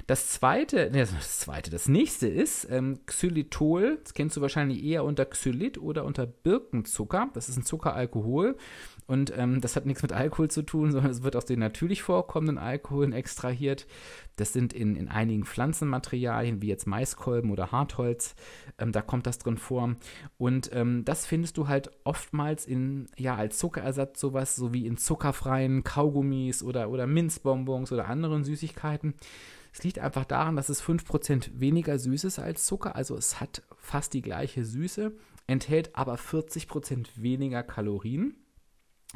Das 0.08 0.30
zweite, 0.30 0.92
ne, 0.92 1.00
das 1.00 1.40
zweite, 1.40 1.72
das 1.72 1.88
nächste 1.88 2.28
ist 2.28 2.68
ähm, 2.70 3.00
Xylitol. 3.08 3.98
Das 4.04 4.14
kennst 4.14 4.38
du 4.38 4.42
wahrscheinlich 4.42 4.84
eher 4.84 5.04
unter 5.04 5.26
Xylit 5.26 5.80
oder 5.80 6.06
unter 6.06 6.28
Birkenzucker. 6.28 7.30
Das 7.34 7.50
ist 7.50 7.58
ein 7.58 7.66
Zuckeralkohol. 7.66 8.56
Und 9.08 9.32
ähm, 9.38 9.62
das 9.62 9.76
hat 9.76 9.86
nichts 9.86 10.02
mit 10.02 10.14
Alkohol 10.14 10.50
zu 10.50 10.64
tun, 10.64 10.92
sondern 10.92 11.12
es 11.12 11.24
wird 11.24 11.36
aus 11.36 11.46
den 11.46 11.60
natürlich 11.60 12.02
vorkommenden 12.02 12.58
Alkoholen 12.58 13.14
extrahiert. 13.14 13.86
Das 14.36 14.52
sind 14.52 14.74
in, 14.74 14.96
in 14.96 15.08
einigen 15.08 15.46
Pflanzenmaterialien, 15.46 16.62
wie 16.62 16.68
jetzt 16.68 16.88
Maiskolben 16.88 17.52
oder 17.52 17.72
Hartholz. 17.72 18.36
Ähm, 18.80 18.92
da 18.92 19.02
kommt 19.02 19.28
das 19.28 19.38
drin 19.38 19.58
vor. 19.58 19.96
Und 20.38 20.72
ähm, 20.74 21.06
das 21.06 21.26
findest 21.26 21.58
du 21.58 21.68
halt 21.68 21.92
oftmals 22.04 22.66
in, 22.66 23.08
ja, 23.18 23.36
als 23.36 23.58
Zuckerersatz 23.60 24.20
sowas, 24.20 24.56
so 24.56 24.74
wie 24.74 24.88
in 24.88 24.98
zuckerfreien 24.98 25.84
Kaugummis 25.84 26.64
oder, 26.64 26.90
oder 26.90 27.06
Minzbonbons 27.06 27.92
oder 27.92 28.08
anderen 28.08 28.44
Süßigkeiten. 28.44 29.14
Es 29.72 29.84
liegt 29.84 30.00
einfach 30.00 30.24
daran, 30.24 30.56
dass 30.56 30.70
es 30.70 30.82
5% 30.82 31.60
weniger 31.60 32.00
süß 32.00 32.24
ist 32.24 32.40
als 32.40 32.66
Zucker, 32.66 32.96
also 32.96 33.18
es 33.18 33.42
hat 33.42 33.62
fast 33.76 34.14
die 34.14 34.22
gleiche 34.22 34.64
Süße, 34.64 35.12
enthält 35.48 35.94
aber 35.98 36.16
40% 36.16 37.08
weniger 37.18 37.62
Kalorien. 37.62 38.36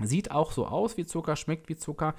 Sieht 0.04 0.32
auch 0.32 0.52
so 0.52 0.68
aus 0.68 0.98
wie 0.98 1.06
Zucker, 1.06 1.36
schmeckt 1.36 1.70
wie 1.70 1.76
Zucker, 1.76 2.16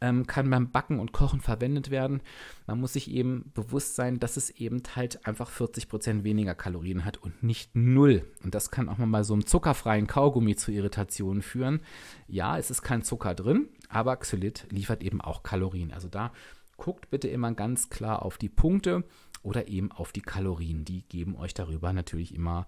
ähm, 0.00 0.26
kann 0.26 0.50
beim 0.50 0.70
Backen 0.70 1.00
und 1.00 1.12
Kochen 1.12 1.40
verwendet 1.40 1.90
werden. 1.90 2.22
Man 2.66 2.80
muss 2.80 2.94
sich 2.94 3.10
eben 3.10 3.50
bewusst 3.54 3.96
sein, 3.96 4.18
dass 4.18 4.36
es 4.36 4.50
eben 4.50 4.82
halt 4.94 5.26
einfach 5.26 5.50
40% 5.50 6.24
weniger 6.24 6.54
Kalorien 6.54 7.04
hat 7.04 7.18
und 7.18 7.42
nicht 7.42 7.74
null. 7.74 8.24
Und 8.44 8.54
das 8.54 8.70
kann 8.70 8.88
auch 8.88 8.98
mal 8.98 9.06
bei 9.06 9.22
so 9.22 9.34
einem 9.34 9.46
zuckerfreien 9.46 10.06
Kaugummi 10.06 10.56
zu 10.56 10.72
Irritationen 10.72 11.42
führen. 11.42 11.80
Ja, 12.28 12.58
es 12.58 12.70
ist 12.70 12.82
kein 12.82 13.02
Zucker 13.02 13.34
drin, 13.34 13.68
aber 13.88 14.16
Xylit 14.16 14.66
liefert 14.70 15.02
eben 15.02 15.20
auch 15.20 15.42
Kalorien. 15.42 15.92
Also 15.92 16.08
da 16.08 16.32
guckt 16.76 17.10
bitte 17.10 17.28
immer 17.28 17.52
ganz 17.52 17.90
klar 17.90 18.22
auf 18.22 18.38
die 18.38 18.48
Punkte 18.48 19.04
oder 19.42 19.68
eben 19.68 19.92
auf 19.92 20.12
die 20.12 20.22
Kalorien. 20.22 20.84
Die 20.84 21.02
geben 21.02 21.36
euch 21.36 21.54
darüber 21.54 21.92
natürlich 21.92 22.34
immer 22.34 22.66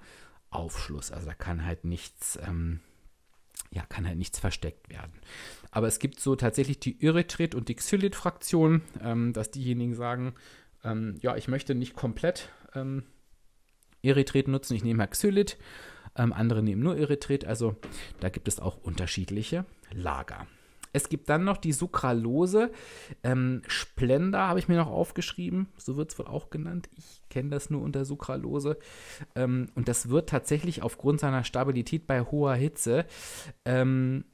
Aufschluss. 0.50 1.10
Also 1.10 1.26
da 1.26 1.34
kann 1.34 1.64
halt 1.64 1.84
nichts, 1.84 2.38
ähm, 2.46 2.80
ja, 3.72 3.84
kann 3.86 4.06
halt 4.06 4.18
nichts 4.18 4.38
versteckt 4.38 4.90
werden. 4.90 5.12
Aber 5.70 5.86
es 5.86 5.98
gibt 5.98 6.20
so 6.20 6.36
tatsächlich 6.36 6.78
die 6.78 7.00
Erythrit- 7.00 7.54
und 7.54 7.68
die 7.68 7.74
Xylit-Fraktion, 7.74 8.82
ähm, 9.02 9.32
dass 9.32 9.50
diejenigen 9.50 9.94
sagen, 9.94 10.34
ähm, 10.84 11.16
ja, 11.22 11.36
ich 11.36 11.48
möchte 11.48 11.74
nicht 11.74 11.96
komplett 11.96 12.50
ähm, 12.74 13.04
Erythrit 14.02 14.48
nutzen, 14.48 14.74
ich 14.74 14.84
nehme 14.84 14.98
mal 14.98 15.06
Xylit. 15.06 15.56
Ähm, 16.14 16.32
andere 16.34 16.62
nehmen 16.62 16.82
nur 16.82 16.98
Erythrit, 16.98 17.46
also 17.46 17.76
da 18.20 18.28
gibt 18.28 18.46
es 18.46 18.60
auch 18.60 18.76
unterschiedliche 18.76 19.64
Lager. 19.90 20.46
Es 20.92 21.08
gibt 21.08 21.28
dann 21.28 21.44
noch 21.44 21.56
die 21.56 21.72
Sucralose. 21.72 22.70
Ähm, 23.22 23.62
Splenda 23.66 24.48
habe 24.48 24.58
ich 24.58 24.68
mir 24.68 24.76
noch 24.76 24.90
aufgeschrieben. 24.90 25.68
So 25.76 25.96
wird 25.96 26.12
es 26.12 26.18
wohl 26.18 26.26
auch 26.26 26.50
genannt. 26.50 26.88
Ich 26.96 27.22
kenne 27.30 27.50
das 27.50 27.70
nur 27.70 27.82
unter 27.82 28.04
Sucralose. 28.04 28.78
Ähm, 29.34 29.68
und 29.74 29.88
das 29.88 30.08
wird 30.08 30.28
tatsächlich 30.28 30.82
aufgrund 30.82 31.20
seiner 31.20 31.44
Stabilität 31.44 32.06
bei 32.06 32.22
hoher 32.22 32.54
Hitze 32.54 33.06
ähm, 33.64 34.24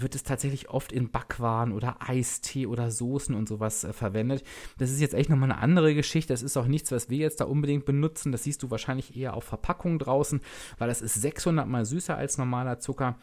wird 0.00 0.14
es 0.14 0.22
tatsächlich 0.22 0.68
oft 0.68 0.92
in 0.92 1.10
Backwaren 1.10 1.72
oder 1.72 1.96
Eistee 2.00 2.66
oder 2.66 2.90
Soßen 2.90 3.34
und 3.34 3.48
sowas 3.48 3.84
äh, 3.84 3.92
verwendet. 3.92 4.44
Das 4.78 4.90
ist 4.90 5.00
jetzt 5.00 5.14
echt 5.14 5.30
nochmal 5.30 5.50
eine 5.50 5.60
andere 5.60 5.94
Geschichte. 5.94 6.32
Das 6.32 6.42
ist 6.42 6.56
auch 6.56 6.66
nichts, 6.66 6.92
was 6.92 7.10
wir 7.10 7.18
jetzt 7.18 7.40
da 7.40 7.44
unbedingt 7.44 7.84
benutzen. 7.84 8.32
Das 8.32 8.44
siehst 8.44 8.62
du 8.62 8.70
wahrscheinlich 8.70 9.16
eher 9.16 9.34
auf 9.34 9.44
Verpackungen 9.44 9.98
draußen, 9.98 10.40
weil 10.78 10.88
das 10.88 11.02
ist 11.02 11.14
600 11.14 11.66
mal 11.66 11.84
süßer 11.84 12.16
als 12.16 12.38
normaler 12.38 12.78
Zucker 12.78 13.16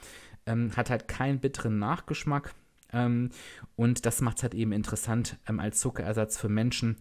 ähm, 0.45 0.75
hat 0.75 0.89
halt 0.89 1.07
keinen 1.07 1.39
bitteren 1.39 1.79
Nachgeschmack. 1.79 2.53
Ähm, 2.91 3.31
und 3.75 4.05
das 4.05 4.21
macht 4.21 4.37
es 4.37 4.43
halt 4.43 4.53
eben 4.53 4.71
interessant 4.71 5.37
ähm, 5.47 5.59
als 5.59 5.79
Zuckerersatz 5.79 6.37
für 6.37 6.49
Menschen 6.49 6.97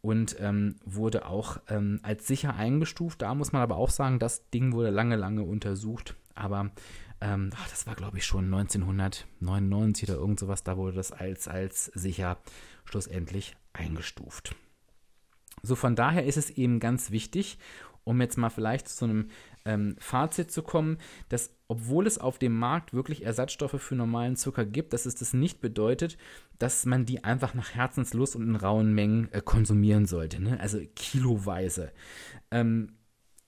und 0.00 0.36
ähm, 0.38 0.76
wurde 0.84 1.26
auch 1.26 1.60
ähm, 1.68 2.00
als 2.02 2.26
sicher 2.26 2.54
eingestuft. 2.54 3.22
Da 3.22 3.34
muss 3.34 3.52
man 3.52 3.62
aber 3.62 3.76
auch 3.76 3.90
sagen, 3.90 4.18
das 4.18 4.48
Ding 4.50 4.72
wurde 4.72 4.90
lange, 4.90 5.16
lange 5.16 5.42
untersucht. 5.42 6.16
Aber 6.34 6.70
ähm, 7.20 7.50
ach, 7.56 7.68
das 7.68 7.86
war, 7.86 7.94
glaube 7.94 8.18
ich, 8.18 8.26
schon 8.26 8.46
1999 8.46 10.08
oder 10.08 10.18
irgend 10.18 10.40
sowas. 10.40 10.64
Da 10.64 10.76
wurde 10.76 10.96
das 10.96 11.12
als, 11.12 11.48
als 11.48 11.86
sicher 11.86 12.38
schlussendlich 12.84 13.56
eingestuft. 13.72 14.54
So, 15.62 15.76
von 15.76 15.94
daher 15.94 16.24
ist 16.24 16.36
es 16.36 16.50
eben 16.50 16.80
ganz 16.80 17.10
wichtig, 17.12 17.58
um 18.04 18.20
jetzt 18.20 18.36
mal 18.36 18.50
vielleicht 18.50 18.88
zu 18.88 19.04
einem 19.04 19.28
ähm, 19.64 19.96
Fazit 19.98 20.50
zu 20.50 20.62
kommen, 20.62 20.98
dass 21.28 21.54
obwohl 21.68 22.06
es 22.06 22.18
auf 22.18 22.38
dem 22.38 22.58
Markt 22.58 22.92
wirklich 22.92 23.24
Ersatzstoffe 23.24 23.80
für 23.80 23.94
normalen 23.94 24.36
Zucker 24.36 24.66
gibt, 24.66 24.92
dass 24.92 25.06
es 25.06 25.14
das 25.14 25.32
nicht 25.32 25.60
bedeutet, 25.60 26.18
dass 26.58 26.84
man 26.84 27.06
die 27.06 27.24
einfach 27.24 27.54
nach 27.54 27.74
Herzenslust 27.74 28.36
und 28.36 28.42
in 28.42 28.56
rauen 28.56 28.92
Mengen 28.94 29.32
äh, 29.32 29.40
konsumieren 29.40 30.04
sollte. 30.06 30.42
Ne? 30.42 30.60
Also 30.60 30.80
kiloweise. 30.94 31.92
Ähm, 32.50 32.92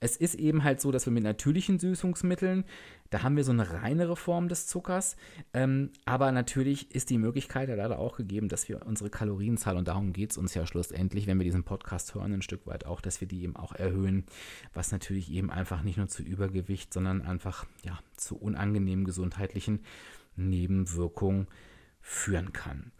es 0.05 0.17
ist 0.17 0.35
eben 0.35 0.63
halt 0.63 0.79
so, 0.79 0.91
dass 0.91 1.07
wir 1.07 1.11
mit 1.11 1.23
natürlichen 1.23 1.79
Süßungsmitteln, 1.79 2.63
da 3.09 3.23
haben 3.23 3.35
wir 3.35 3.43
so 3.43 3.51
eine 3.51 3.71
reinere 3.71 4.15
Form 4.15 4.49
des 4.49 4.67
Zuckers. 4.67 5.15
Ähm, 5.53 5.89
aber 6.05 6.31
natürlich 6.31 6.93
ist 6.93 7.09
die 7.09 7.17
Möglichkeit 7.17 7.69
ja 7.69 7.75
leider 7.75 7.97
auch 7.97 8.15
gegeben, 8.15 8.47
dass 8.47 8.69
wir 8.69 8.85
unsere 8.85 9.09
Kalorienzahl, 9.09 9.77
und 9.77 9.87
darum 9.87 10.13
geht 10.13 10.31
es 10.31 10.37
uns 10.37 10.53
ja 10.53 10.67
schlussendlich, 10.67 11.25
wenn 11.25 11.39
wir 11.39 11.43
diesen 11.43 11.63
Podcast 11.63 12.13
hören, 12.13 12.33
ein 12.33 12.43
Stück 12.43 12.67
weit 12.67 12.85
auch, 12.85 13.01
dass 13.01 13.19
wir 13.19 13.27
die 13.27 13.41
eben 13.41 13.55
auch 13.55 13.73
erhöhen, 13.73 14.25
was 14.73 14.91
natürlich 14.91 15.31
eben 15.31 15.49
einfach 15.49 15.81
nicht 15.81 15.97
nur 15.97 16.07
zu 16.07 16.21
Übergewicht, 16.21 16.93
sondern 16.93 17.23
einfach 17.23 17.65
ja, 17.83 17.97
zu 18.15 18.37
unangenehmen 18.37 19.05
gesundheitlichen 19.05 19.79
Nebenwirkungen 20.35 21.47
führen 21.99 22.53
kann. 22.53 22.91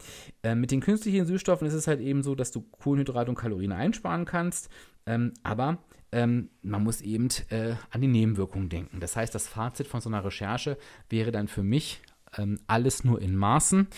Äh, 0.42 0.56
mit 0.56 0.72
den 0.72 0.80
künstlichen 0.80 1.24
Süßstoffen 1.24 1.68
ist 1.68 1.74
es 1.74 1.86
halt 1.86 2.00
eben 2.00 2.24
so, 2.24 2.34
dass 2.34 2.50
du 2.50 2.62
Kohlenhydrate 2.62 3.30
und 3.30 3.36
Kalorien 3.36 3.70
einsparen 3.70 4.24
kannst, 4.24 4.68
ähm, 5.06 5.34
aber 5.44 5.78
ähm, 6.12 6.50
man 6.62 6.82
muss 6.82 7.00
eben 7.00 7.28
äh, 7.50 7.74
an 7.90 8.00
die 8.00 8.08
Nebenwirkungen 8.08 8.68
denken. 8.68 9.00
Das 9.00 9.16
heißt, 9.16 9.34
das 9.34 9.48
Fazit 9.48 9.86
von 9.86 10.00
so 10.00 10.08
einer 10.08 10.24
Recherche 10.24 10.78
wäre 11.08 11.32
dann 11.32 11.48
für 11.48 11.62
mich 11.62 12.00
ähm, 12.36 12.58
alles 12.66 13.04
nur 13.04 13.20
in 13.20 13.36
Maßen. 13.36 13.88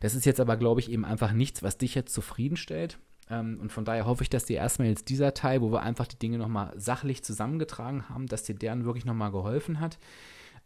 Das 0.00 0.14
ist 0.14 0.26
jetzt 0.26 0.40
aber, 0.40 0.56
glaube 0.56 0.80
ich, 0.80 0.90
eben 0.90 1.04
einfach 1.04 1.32
nichts, 1.32 1.62
was 1.62 1.78
dich 1.78 1.94
jetzt 1.94 2.14
zufriedenstellt. 2.14 2.98
Ähm, 3.28 3.58
und 3.60 3.72
von 3.72 3.84
daher 3.84 4.06
hoffe 4.06 4.22
ich, 4.22 4.30
dass 4.30 4.44
dir 4.44 4.58
erstmal 4.58 4.88
jetzt 4.88 5.08
dieser 5.08 5.34
Teil, 5.34 5.60
wo 5.60 5.72
wir 5.72 5.82
einfach 5.82 6.06
die 6.06 6.18
Dinge 6.18 6.38
nochmal 6.38 6.72
sachlich 6.76 7.24
zusammengetragen 7.24 8.08
haben, 8.08 8.26
dass 8.26 8.44
dir 8.44 8.54
deren 8.54 8.84
wirklich 8.84 9.04
nochmal 9.04 9.32
geholfen 9.32 9.80
hat. 9.80 9.98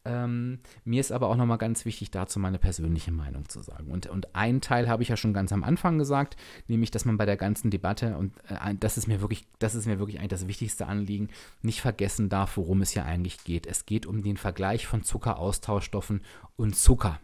Ähm, 0.04 0.60
mir 0.84 1.00
ist 1.00 1.12
aber 1.12 1.28
auch 1.28 1.36
nochmal 1.36 1.58
ganz 1.58 1.84
wichtig, 1.84 2.10
dazu 2.10 2.38
meine 2.38 2.58
persönliche 2.58 3.12
Meinung 3.12 3.48
zu 3.48 3.60
sagen. 3.60 3.90
Und, 3.90 4.06
und 4.06 4.34
ein 4.34 4.60
Teil 4.62 4.88
habe 4.88 5.02
ich 5.02 5.10
ja 5.10 5.16
schon 5.16 5.34
ganz 5.34 5.52
am 5.52 5.62
Anfang 5.62 5.98
gesagt, 5.98 6.36
nämlich, 6.68 6.90
dass 6.90 7.04
man 7.04 7.18
bei 7.18 7.26
der 7.26 7.36
ganzen 7.36 7.70
Debatte, 7.70 8.16
und 8.16 8.32
äh, 8.48 8.74
das 8.78 8.96
ist 8.96 9.08
mir 9.08 9.20
wirklich, 9.20 9.46
das 9.58 9.74
ist 9.74 9.86
mir 9.86 9.98
wirklich 9.98 10.18
eigentlich 10.18 10.30
das 10.30 10.48
wichtigste 10.48 10.86
Anliegen, 10.86 11.28
nicht 11.60 11.82
vergessen 11.82 12.30
darf, 12.30 12.56
worum 12.56 12.80
es 12.80 12.94
ja 12.94 13.04
eigentlich 13.04 13.44
geht. 13.44 13.66
Es 13.66 13.84
geht 13.84 14.06
um 14.06 14.22
den 14.22 14.38
Vergleich 14.38 14.86
von 14.86 15.02
Zuckeraustauschstoffen 15.02 16.22
und 16.56 16.76
Zucker. 16.76 17.20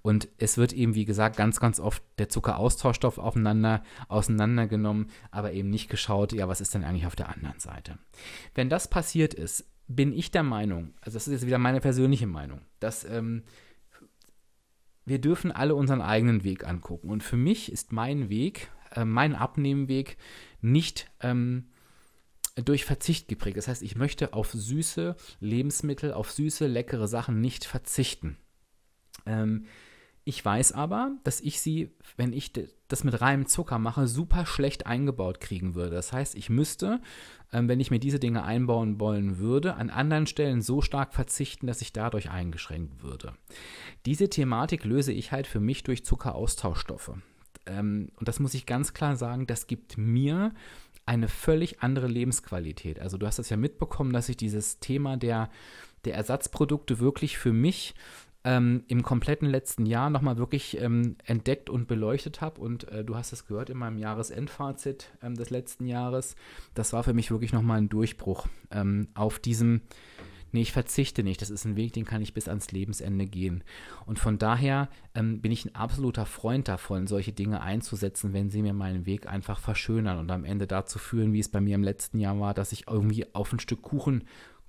Und 0.00 0.28
es 0.38 0.56
wird 0.56 0.72
eben, 0.72 0.94
wie 0.94 1.04
gesagt, 1.04 1.36
ganz, 1.36 1.60
ganz 1.60 1.78
oft 1.78 2.02
der 2.18 2.30
Zuckeraustauschstoff 2.30 3.18
aufeinander, 3.18 3.82
auseinandergenommen, 4.08 5.10
aber 5.30 5.52
eben 5.52 5.68
nicht 5.68 5.90
geschaut, 5.90 6.32
ja, 6.32 6.48
was 6.48 6.62
ist 6.62 6.74
denn 6.74 6.84
eigentlich 6.84 7.06
auf 7.06 7.16
der 7.16 7.28
anderen 7.28 7.60
Seite. 7.60 7.98
Wenn 8.54 8.70
das 8.70 8.88
passiert 8.88 9.34
ist, 9.34 9.66
bin 9.86 10.12
ich 10.12 10.30
der 10.30 10.42
Meinung, 10.42 10.94
also 11.00 11.16
das 11.16 11.26
ist 11.26 11.32
jetzt 11.32 11.46
wieder 11.46 11.58
meine 11.58 11.80
persönliche 11.80 12.26
Meinung, 12.26 12.62
dass 12.80 13.04
ähm, 13.04 13.42
wir 15.04 15.20
dürfen 15.20 15.52
alle 15.52 15.74
unseren 15.74 16.00
eigenen 16.00 16.44
Weg 16.44 16.66
angucken. 16.66 17.10
Und 17.10 17.22
für 17.22 17.36
mich 17.36 17.70
ist 17.70 17.92
mein 17.92 18.30
Weg, 18.30 18.70
äh, 18.94 19.04
mein 19.04 19.34
Abnehmweg 19.34 20.16
nicht 20.60 21.10
ähm, 21.20 21.68
durch 22.56 22.84
Verzicht 22.84 23.28
geprägt. 23.28 23.56
Das 23.56 23.68
heißt, 23.68 23.82
ich 23.82 23.96
möchte 23.96 24.32
auf 24.32 24.52
süße 24.52 25.16
Lebensmittel, 25.40 26.12
auf 26.12 26.30
süße, 26.30 26.66
leckere 26.66 27.08
Sachen 27.08 27.40
nicht 27.40 27.64
verzichten. 27.64 28.38
Ähm, 29.26 29.66
ich 30.24 30.42
weiß 30.42 30.72
aber, 30.72 31.12
dass 31.22 31.40
ich 31.40 31.60
sie, 31.60 31.90
wenn 32.16 32.32
ich 32.32 32.52
das 32.88 33.04
mit 33.04 33.20
reinem 33.20 33.46
Zucker 33.46 33.78
mache, 33.78 34.06
super 34.06 34.46
schlecht 34.46 34.86
eingebaut 34.86 35.38
kriegen 35.40 35.74
würde. 35.74 35.90
Das 35.90 36.12
heißt, 36.12 36.34
ich 36.34 36.48
müsste, 36.48 37.00
ähm, 37.52 37.68
wenn 37.68 37.80
ich 37.80 37.90
mir 37.90 37.98
diese 37.98 38.18
Dinge 38.18 38.42
einbauen 38.42 38.98
wollen 38.98 39.38
würde, 39.38 39.74
an 39.74 39.90
anderen 39.90 40.26
Stellen 40.26 40.62
so 40.62 40.80
stark 40.80 41.12
verzichten, 41.12 41.66
dass 41.66 41.82
ich 41.82 41.92
dadurch 41.92 42.30
eingeschränkt 42.30 43.02
würde. 43.02 43.34
Diese 44.06 44.30
Thematik 44.30 44.84
löse 44.84 45.12
ich 45.12 45.30
halt 45.30 45.46
für 45.46 45.60
mich 45.60 45.82
durch 45.82 46.06
Zuckeraustauschstoffe. 46.06 47.12
Ähm, 47.66 48.08
und 48.16 48.26
das 48.26 48.40
muss 48.40 48.54
ich 48.54 48.64
ganz 48.64 48.94
klar 48.94 49.16
sagen, 49.16 49.46
das 49.46 49.66
gibt 49.66 49.98
mir 49.98 50.54
eine 51.04 51.28
völlig 51.28 51.82
andere 51.82 52.06
Lebensqualität. 52.06 52.98
Also 52.98 53.18
du 53.18 53.26
hast 53.26 53.38
es 53.38 53.50
ja 53.50 53.58
mitbekommen, 53.58 54.14
dass 54.14 54.30
ich 54.30 54.38
dieses 54.38 54.80
Thema 54.80 55.18
der, 55.18 55.50
der 56.06 56.14
Ersatzprodukte 56.14 56.98
wirklich 56.98 57.36
für 57.36 57.52
mich 57.52 57.94
ähm, 58.44 58.84
im 58.88 59.02
kompletten 59.02 59.48
letzten 59.48 59.86
Jahr 59.86 60.10
nochmal 60.10 60.36
wirklich 60.36 60.80
ähm, 60.80 61.16
entdeckt 61.24 61.70
und 61.70 61.88
beleuchtet 61.88 62.42
habe. 62.42 62.60
Und 62.60 62.86
äh, 62.88 63.02
du 63.04 63.16
hast 63.16 63.32
es 63.32 63.46
gehört 63.46 63.70
in 63.70 63.78
meinem 63.78 63.98
Jahresendfazit 63.98 65.10
ähm, 65.22 65.34
des 65.34 65.50
letzten 65.50 65.86
Jahres. 65.86 66.36
Das 66.74 66.92
war 66.92 67.02
für 67.02 67.14
mich 67.14 67.30
wirklich 67.30 67.52
nochmal 67.52 67.78
ein 67.78 67.88
Durchbruch 67.88 68.46
ähm, 68.70 69.08
auf 69.14 69.38
diesem, 69.38 69.80
nee, 70.52 70.60
ich 70.60 70.72
verzichte 70.72 71.22
nicht. 71.22 71.40
Das 71.40 71.48
ist 71.48 71.64
ein 71.64 71.76
Weg, 71.76 71.94
den 71.94 72.04
kann 72.04 72.20
ich 72.20 72.34
bis 72.34 72.46
ans 72.46 72.70
Lebensende 72.70 73.24
gehen. 73.24 73.64
Und 74.04 74.18
von 74.18 74.36
daher 74.38 74.90
ähm, 75.14 75.40
bin 75.40 75.50
ich 75.50 75.64
ein 75.64 75.74
absoluter 75.74 76.26
Freund 76.26 76.68
davon, 76.68 77.06
solche 77.06 77.32
Dinge 77.32 77.62
einzusetzen, 77.62 78.34
wenn 78.34 78.50
sie 78.50 78.60
mir 78.60 78.74
meinen 78.74 79.06
Weg 79.06 79.26
einfach 79.26 79.58
verschönern 79.58 80.18
und 80.18 80.30
am 80.30 80.44
Ende 80.44 80.66
dazu 80.66 80.98
führen, 80.98 81.32
wie 81.32 81.40
es 81.40 81.48
bei 81.48 81.62
mir 81.62 81.76
im 81.76 81.82
letzten 81.82 82.18
Jahr 82.18 82.38
war, 82.38 82.52
dass 82.52 82.72
ich 82.72 82.88
irgendwie 82.88 83.34
auf 83.34 83.54
ein 83.54 83.60
Stück 83.60 83.80
Kuchen 83.80 84.24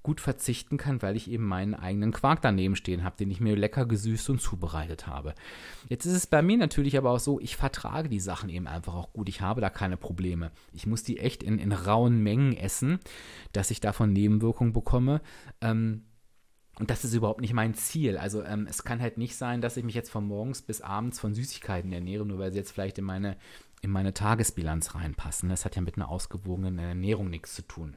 gut 0.05 0.21
verzichten 0.21 0.77
kann, 0.77 1.01
weil 1.01 1.15
ich 1.15 1.31
eben 1.31 1.45
meinen 1.45 1.73
eigenen 1.73 2.11
Quark 2.11 2.39
daneben 2.43 2.75
stehen 2.75 3.03
habe, 3.03 3.17
den 3.17 3.31
ich 3.31 3.39
mir 3.39 3.55
lecker 3.55 3.87
gesüßt 3.87 4.29
und 4.29 4.39
zubereitet 4.39 5.07
habe. 5.07 5.33
Jetzt 5.89 6.05
ist 6.05 6.13
es 6.13 6.27
bei 6.27 6.43
mir 6.43 6.57
natürlich 6.57 6.95
aber 6.95 7.09
auch 7.09 7.19
so, 7.19 7.39
ich 7.39 7.57
vertrage 7.57 8.07
die 8.07 8.19
Sachen 8.19 8.49
eben 8.49 8.67
einfach 8.67 8.93
auch 8.93 9.13
gut. 9.13 9.29
Ich 9.29 9.41
habe 9.41 9.61
da 9.61 9.71
keine 9.71 9.97
Probleme. 9.97 10.51
Ich 10.73 10.85
muss 10.85 11.01
die 11.01 11.17
echt 11.17 11.41
in, 11.41 11.57
in 11.57 11.71
rauen 11.71 12.21
Mengen 12.21 12.55
essen, 12.55 12.99
dass 13.51 13.71
ich 13.71 13.79
davon 13.79 14.13
Nebenwirkungen 14.13 14.73
bekomme. 14.73 15.21
Ähm, 15.59 16.03
und 16.77 16.91
das 16.91 17.03
ist 17.03 17.15
überhaupt 17.15 17.41
nicht 17.41 17.53
mein 17.53 17.73
Ziel. 17.73 18.19
Also 18.19 18.43
ähm, 18.43 18.67
es 18.69 18.83
kann 18.83 19.01
halt 19.01 19.17
nicht 19.17 19.35
sein, 19.35 19.59
dass 19.59 19.75
ich 19.75 19.83
mich 19.83 19.95
jetzt 19.95 20.11
von 20.11 20.27
morgens 20.27 20.61
bis 20.61 20.81
abends 20.81 21.19
von 21.19 21.33
Süßigkeiten 21.33 21.91
ernähre, 21.91 22.27
nur 22.27 22.37
weil 22.37 22.51
sie 22.51 22.59
jetzt 22.59 22.73
vielleicht 22.73 22.99
in 22.99 23.05
meine, 23.05 23.37
in 23.81 23.89
meine 23.89 24.13
Tagesbilanz 24.13 24.93
reinpassen. 24.93 25.49
Das 25.49 25.65
hat 25.65 25.75
ja 25.75 25.81
mit 25.81 25.95
einer 25.95 26.09
ausgewogenen 26.09 26.77
Ernährung 26.77 27.31
nichts 27.31 27.55
zu 27.55 27.63
tun. 27.63 27.95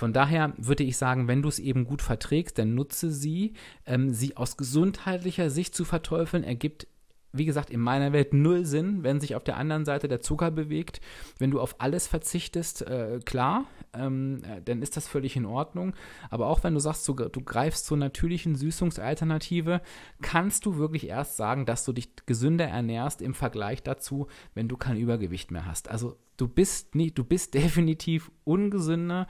Von 0.00 0.14
daher 0.14 0.54
würde 0.56 0.82
ich 0.82 0.96
sagen, 0.96 1.28
wenn 1.28 1.42
du 1.42 1.50
es 1.50 1.58
eben 1.58 1.84
gut 1.84 2.00
verträgst, 2.00 2.56
dann 2.56 2.74
nutze 2.74 3.10
sie. 3.10 3.52
Ähm, 3.84 4.14
sie 4.14 4.34
aus 4.34 4.56
gesundheitlicher 4.56 5.50
Sicht 5.50 5.74
zu 5.74 5.84
verteufeln, 5.84 6.42
ergibt 6.42 6.86
wie 7.32 7.44
gesagt, 7.44 7.68
in 7.68 7.80
meiner 7.80 8.12
Welt 8.12 8.32
null 8.32 8.64
Sinn, 8.64 9.04
wenn 9.04 9.20
sich 9.20 9.36
auf 9.36 9.44
der 9.44 9.58
anderen 9.58 9.84
Seite 9.84 10.08
der 10.08 10.22
Zucker 10.22 10.50
bewegt. 10.50 11.02
Wenn 11.38 11.50
du 11.50 11.60
auf 11.60 11.76
alles 11.80 12.06
verzichtest, 12.06 12.82
äh, 12.82 13.20
klar, 13.24 13.66
ähm, 13.92 14.40
äh, 14.42 14.62
dann 14.62 14.80
ist 14.80 14.96
das 14.96 15.06
völlig 15.06 15.36
in 15.36 15.44
Ordnung. 15.44 15.94
Aber 16.30 16.46
auch 16.48 16.64
wenn 16.64 16.74
du 16.74 16.80
sagst, 16.80 17.06
du, 17.06 17.12
du, 17.12 17.40
greifst 17.42 17.84
zur 17.84 17.98
natürlichen 17.98 18.56
Süßungsalternative, 18.56 19.80
kannst 20.22 20.66
du 20.66 20.78
wirklich 20.78 21.08
erst 21.08 21.36
sagen, 21.36 21.66
dass 21.66 21.84
du 21.84 21.92
dich 21.92 22.16
gesünder 22.26 22.66
ernährst 22.66 23.22
im 23.22 23.34
Vergleich 23.34 23.82
dazu, 23.82 24.26
wenn 24.54 24.66
du 24.66 24.76
kein 24.76 24.96
Übergewicht 24.96 25.50
mehr 25.50 25.66
hast. 25.66 25.90
Also 25.90 26.16
du 26.36 26.48
bist 26.48 26.94
nie, 26.94 27.10
du 27.12 27.22
bist 27.22 27.54
definitiv 27.54 28.32
ungesünder 28.44 29.28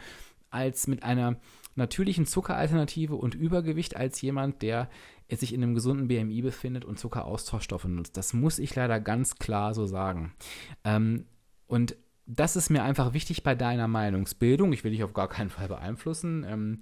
als 0.50 0.86
mit 0.86 1.02
einer 1.02 1.36
natürlichen 1.76 2.26
Zuckeralternative 2.26 3.14
und 3.14 3.34
Übergewicht 3.34 3.96
als 3.96 4.20
jemand, 4.20 4.62
der 4.62 4.88
sich 5.30 5.54
in 5.54 5.62
einem 5.62 5.74
gesunden 5.74 6.08
BMI 6.08 6.42
befindet 6.42 6.84
und 6.84 6.98
Zuckeraustauschstoffe 6.98 7.84
nutzt. 7.84 8.16
Das 8.16 8.32
muss 8.32 8.58
ich 8.58 8.74
leider 8.74 8.98
ganz 9.00 9.36
klar 9.36 9.74
so 9.74 9.86
sagen. 9.86 10.34
Ähm, 10.84 11.26
und 11.66 11.96
das 12.26 12.56
ist 12.56 12.70
mir 12.70 12.82
einfach 12.82 13.12
wichtig 13.12 13.42
bei 13.42 13.54
deiner 13.54 13.88
Meinungsbildung. 13.88 14.72
Ich 14.72 14.84
will 14.84 14.90
dich 14.90 15.04
auf 15.04 15.14
gar 15.14 15.28
keinen 15.28 15.50
Fall 15.50 15.68
beeinflussen. 15.68 16.44
Ähm, 16.48 16.80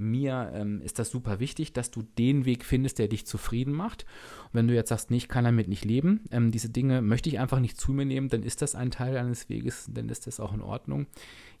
mir 0.00 0.50
ähm, 0.54 0.80
ist 0.82 0.98
das 0.98 1.10
super 1.10 1.38
wichtig, 1.38 1.72
dass 1.72 1.90
du 1.90 2.02
den 2.02 2.44
Weg 2.44 2.64
findest, 2.64 2.98
der 2.98 3.08
dich 3.08 3.26
zufrieden 3.26 3.72
macht. 3.72 4.04
Und 4.46 4.54
wenn 4.54 4.68
du 4.68 4.74
jetzt 4.74 4.88
sagst, 4.88 5.10
nee, 5.10 5.18
ich 5.18 5.28
kann 5.28 5.44
damit 5.44 5.68
nicht 5.68 5.84
leben, 5.84 6.24
ähm, 6.30 6.50
diese 6.50 6.70
Dinge 6.70 7.02
möchte 7.02 7.28
ich 7.28 7.38
einfach 7.38 7.60
nicht 7.60 7.80
zu 7.80 7.92
mir 7.92 8.04
nehmen, 8.04 8.28
dann 8.28 8.42
ist 8.42 8.62
das 8.62 8.74
ein 8.74 8.90
Teil 8.90 9.14
deines 9.14 9.48
Weges, 9.48 9.88
dann 9.92 10.08
ist 10.08 10.26
das 10.26 10.40
auch 10.40 10.52
in 10.52 10.62
Ordnung. 10.62 11.06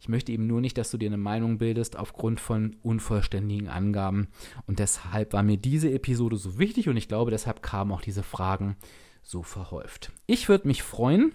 Ich 0.00 0.08
möchte 0.08 0.32
eben 0.32 0.46
nur 0.46 0.60
nicht, 0.60 0.78
dass 0.78 0.90
du 0.90 0.96
dir 0.96 1.08
eine 1.08 1.18
Meinung 1.18 1.58
bildest 1.58 1.96
aufgrund 1.96 2.40
von 2.40 2.76
unvollständigen 2.82 3.68
Angaben. 3.68 4.28
Und 4.66 4.78
deshalb 4.78 5.32
war 5.32 5.42
mir 5.42 5.58
diese 5.58 5.90
Episode 5.90 6.36
so 6.36 6.58
wichtig 6.58 6.88
und 6.88 6.96
ich 6.96 7.08
glaube, 7.08 7.30
deshalb 7.30 7.62
kamen 7.62 7.92
auch 7.92 8.02
diese 8.02 8.22
Fragen 8.22 8.76
so 9.22 9.42
verhäuft. 9.42 10.12
Ich 10.26 10.48
würde 10.48 10.66
mich 10.66 10.82
freuen, 10.82 11.32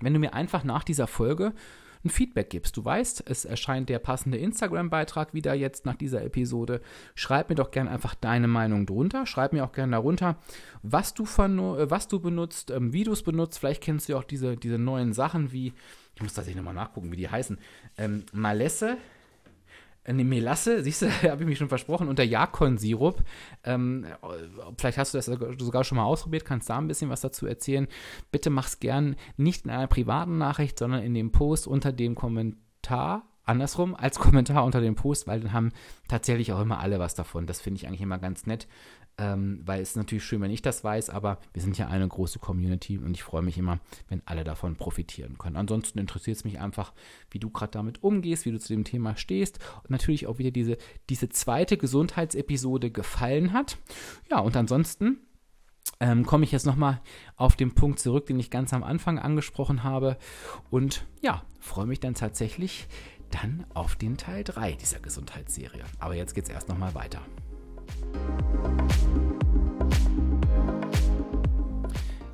wenn 0.00 0.14
du 0.14 0.20
mir 0.20 0.34
einfach 0.34 0.64
nach 0.64 0.84
dieser 0.84 1.06
Folge 1.06 1.54
ein 2.04 2.10
Feedback 2.10 2.50
gibst. 2.50 2.76
Du 2.76 2.84
weißt, 2.84 3.24
es 3.26 3.44
erscheint 3.44 3.88
der 3.88 3.98
passende 3.98 4.38
Instagram-Beitrag 4.38 5.34
wieder 5.34 5.54
jetzt 5.54 5.86
nach 5.86 5.96
dieser 5.96 6.24
Episode. 6.24 6.80
Schreib 7.14 7.48
mir 7.48 7.56
doch 7.56 7.70
gerne 7.70 7.90
einfach 7.90 8.14
deine 8.14 8.48
Meinung 8.48 8.86
drunter. 8.86 9.26
Schreib 9.26 9.52
mir 9.52 9.64
auch 9.64 9.72
gerne 9.72 9.92
darunter, 9.92 10.36
was 10.82 11.14
du, 11.14 11.24
äh, 11.24 11.90
was 11.90 12.08
du 12.08 12.20
benutzt, 12.20 12.70
ähm, 12.70 12.92
wie 12.92 13.04
du 13.04 13.12
es 13.12 13.22
benutzt. 13.22 13.58
Vielleicht 13.58 13.82
kennst 13.82 14.08
du 14.08 14.16
auch 14.16 14.24
diese, 14.24 14.56
diese 14.56 14.78
neuen 14.78 15.12
Sachen 15.12 15.52
wie, 15.52 15.72
ich 16.14 16.22
muss 16.22 16.34
tatsächlich 16.34 16.56
nochmal 16.56 16.74
nachgucken, 16.74 17.12
wie 17.12 17.16
die 17.16 17.28
heißen. 17.28 17.58
Ähm, 17.96 18.24
Malesse, 18.32 18.96
eine 20.08 20.24
Melasse, 20.24 20.82
siehst 20.82 21.02
du, 21.02 21.10
habe 21.22 21.42
ich 21.42 21.48
mich 21.48 21.58
schon 21.58 21.68
versprochen, 21.68 22.08
und 22.08 22.18
der 22.18 22.26
Jakon-Sirup. 22.26 23.22
Ähm, 23.64 24.06
vielleicht 24.78 24.98
hast 24.98 25.14
du 25.14 25.18
das 25.18 25.26
sogar 25.26 25.84
schon 25.84 25.96
mal 25.96 26.04
ausprobiert, 26.04 26.44
kannst 26.44 26.70
da 26.70 26.78
ein 26.78 26.88
bisschen 26.88 27.10
was 27.10 27.20
dazu 27.20 27.46
erzählen. 27.46 27.86
Bitte 28.30 28.50
mach's 28.50 28.80
gern 28.80 29.16
nicht 29.36 29.64
in 29.64 29.70
einer 29.70 29.86
privaten 29.86 30.38
Nachricht, 30.38 30.78
sondern 30.78 31.02
in 31.02 31.14
dem 31.14 31.32
Post 31.32 31.66
unter 31.66 31.92
dem 31.92 32.14
Kommentar 32.14 33.24
andersrum 33.48 33.94
als 33.94 34.18
Kommentar 34.18 34.64
unter 34.64 34.80
dem 34.80 34.94
Post, 34.94 35.26
weil 35.26 35.40
dann 35.40 35.52
haben 35.52 35.72
tatsächlich 36.06 36.52
auch 36.52 36.60
immer 36.60 36.80
alle 36.80 36.98
was 36.98 37.14
davon. 37.14 37.46
Das 37.46 37.60
finde 37.60 37.78
ich 37.78 37.86
eigentlich 37.86 38.02
immer 38.02 38.18
ganz 38.18 38.46
nett, 38.46 38.68
ähm, 39.18 39.60
weil 39.64 39.82
es 39.82 39.90
ist 39.90 39.96
natürlich 39.96 40.24
schön, 40.24 40.40
wenn 40.40 40.50
ich 40.50 40.62
das 40.62 40.84
weiß, 40.84 41.10
aber 41.10 41.38
wir 41.52 41.60
sind 41.60 41.76
ja 41.76 41.88
eine 41.88 42.06
große 42.06 42.38
Community 42.38 42.98
und 42.98 43.12
ich 43.14 43.24
freue 43.24 43.42
mich 43.42 43.58
immer, 43.58 43.80
wenn 44.08 44.22
alle 44.24 44.44
davon 44.44 44.76
profitieren 44.76 45.36
können. 45.38 45.56
Ansonsten 45.56 45.98
interessiert 45.98 46.36
es 46.36 46.44
mich 46.44 46.60
einfach, 46.60 46.92
wie 47.30 47.40
du 47.40 47.50
gerade 47.50 47.72
damit 47.72 48.02
umgehst, 48.02 48.46
wie 48.46 48.52
du 48.52 48.60
zu 48.60 48.72
dem 48.72 48.84
Thema 48.84 49.16
stehst 49.16 49.58
und 49.82 49.90
natürlich 49.90 50.28
auch 50.28 50.38
wieder 50.38 50.52
diese, 50.52 50.78
diese 51.10 51.28
zweite 51.28 51.76
Gesundheitsepisode 51.76 52.90
gefallen 52.90 53.52
hat. 53.52 53.78
Ja, 54.30 54.38
und 54.38 54.56
ansonsten 54.56 55.18
ähm, 55.98 56.24
komme 56.24 56.44
ich 56.44 56.52
jetzt 56.52 56.66
nochmal 56.66 57.00
auf 57.36 57.56
den 57.56 57.74
Punkt 57.74 57.98
zurück, 57.98 58.26
den 58.26 58.38
ich 58.38 58.50
ganz 58.50 58.72
am 58.72 58.84
Anfang 58.84 59.18
angesprochen 59.18 59.82
habe. 59.82 60.16
Und 60.70 61.06
ja, 61.22 61.42
freue 61.58 61.86
mich 61.86 61.98
dann 61.98 62.14
tatsächlich 62.14 62.86
dann 63.30 63.66
auf 63.74 63.96
den 63.96 64.16
Teil 64.16 64.44
3 64.44 64.74
dieser 64.74 65.00
Gesundheitsserie. 65.00 65.84
Aber 65.98 66.14
jetzt 66.14 66.34
geht 66.34 66.44
es 66.44 66.50
erst 66.50 66.68
nochmal 66.68 66.94
weiter. 66.94 67.20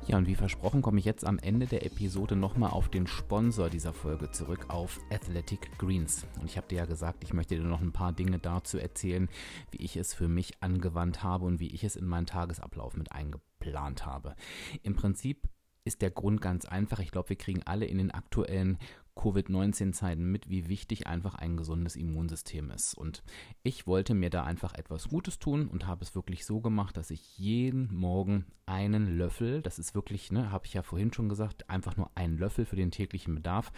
Ja, 0.07 0.19
und 0.19 0.27
wie 0.27 0.35
versprochen 0.35 0.83
komme 0.83 0.99
ich 0.99 1.05
jetzt 1.05 1.25
am 1.25 1.39
Ende 1.39 1.65
der 1.65 1.83
Episode 1.83 2.35
nochmal 2.35 2.69
auf 2.69 2.89
den 2.89 3.07
Sponsor 3.07 3.69
dieser 3.69 3.91
Folge 3.91 4.29
zurück, 4.29 4.67
auf 4.69 4.99
Athletic 5.09 5.77
Greens. 5.79 6.27
Und 6.39 6.45
ich 6.45 6.57
habe 6.57 6.67
dir 6.67 6.77
ja 6.77 6.85
gesagt, 6.85 7.23
ich 7.23 7.33
möchte 7.33 7.55
dir 7.55 7.63
noch 7.63 7.81
ein 7.81 7.91
paar 7.91 8.13
Dinge 8.13 8.37
dazu 8.37 8.77
erzählen, 8.77 9.27
wie 9.71 9.83
ich 9.83 9.97
es 9.97 10.13
für 10.13 10.27
mich 10.27 10.61
angewandt 10.61 11.23
habe 11.23 11.45
und 11.45 11.59
wie 11.59 11.73
ich 11.73 11.83
es 11.83 11.95
in 11.95 12.05
meinen 12.05 12.27
Tagesablauf 12.27 12.95
mit 12.95 13.11
eingeplant 13.11 14.05
habe. 14.05 14.35
Im 14.83 14.95
Prinzip 14.95 15.49
ist 15.85 16.01
der 16.01 16.11
Grund 16.11 16.39
ganz 16.39 16.65
einfach. 16.65 16.99
Ich 16.99 17.11
glaube, 17.11 17.29
wir 17.29 17.35
kriegen 17.35 17.63
alle 17.63 17.85
in 17.85 17.97
den 17.97 18.11
aktuellen 18.11 18.77
Covid-19-Zeiten 19.15 20.23
mit, 20.23 20.49
wie 20.49 20.67
wichtig 20.67 21.07
einfach 21.07 21.35
ein 21.35 21.57
gesundes 21.57 21.95
Immunsystem 21.95 22.69
ist. 22.71 22.93
Und 22.95 23.23
ich 23.63 23.87
wollte 23.87 24.13
mir 24.13 24.29
da 24.29 24.43
einfach 24.43 24.73
etwas 24.73 25.09
Gutes 25.09 25.39
tun 25.39 25.67
und 25.67 25.87
habe 25.87 26.03
es 26.03 26.15
wirklich 26.15 26.45
so 26.45 26.59
gemacht, 26.59 26.97
dass 26.97 27.09
ich 27.09 27.37
jeden 27.37 27.93
Morgen 27.95 28.45
einen 28.65 29.17
Löffel, 29.17 29.61
das 29.61 29.79
ist 29.79 29.95
wirklich, 29.95 30.31
ne, 30.31 30.51
habe 30.51 30.65
ich 30.65 30.73
ja 30.73 30.81
vorhin 30.81 31.13
schon 31.13 31.29
gesagt, 31.29 31.69
einfach 31.69 31.97
nur 31.97 32.11
einen 32.15 32.37
Löffel 32.37 32.65
für 32.65 32.75
den 32.75 32.91
täglichen 32.91 33.35
Bedarf, 33.35 33.71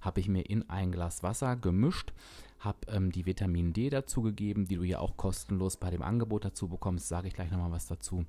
habe 0.00 0.20
ich 0.20 0.28
mir 0.28 0.42
in 0.42 0.68
ein 0.70 0.92
Glas 0.92 1.22
Wasser 1.22 1.56
gemischt, 1.56 2.12
habe 2.64 2.78
ähm, 2.88 3.12
die 3.12 3.26
Vitamin 3.26 3.72
D 3.72 3.90
dazugegeben, 3.90 4.66
die 4.66 4.76
du 4.76 4.82
ja 4.82 4.98
auch 4.98 5.16
kostenlos 5.16 5.76
bei 5.76 5.90
dem 5.90 6.02
Angebot 6.02 6.44
dazu 6.44 6.68
bekommst, 6.68 7.08
sage 7.08 7.28
ich 7.28 7.34
gleich 7.34 7.50
nochmal 7.50 7.70
was 7.70 7.86
dazu 7.86 8.24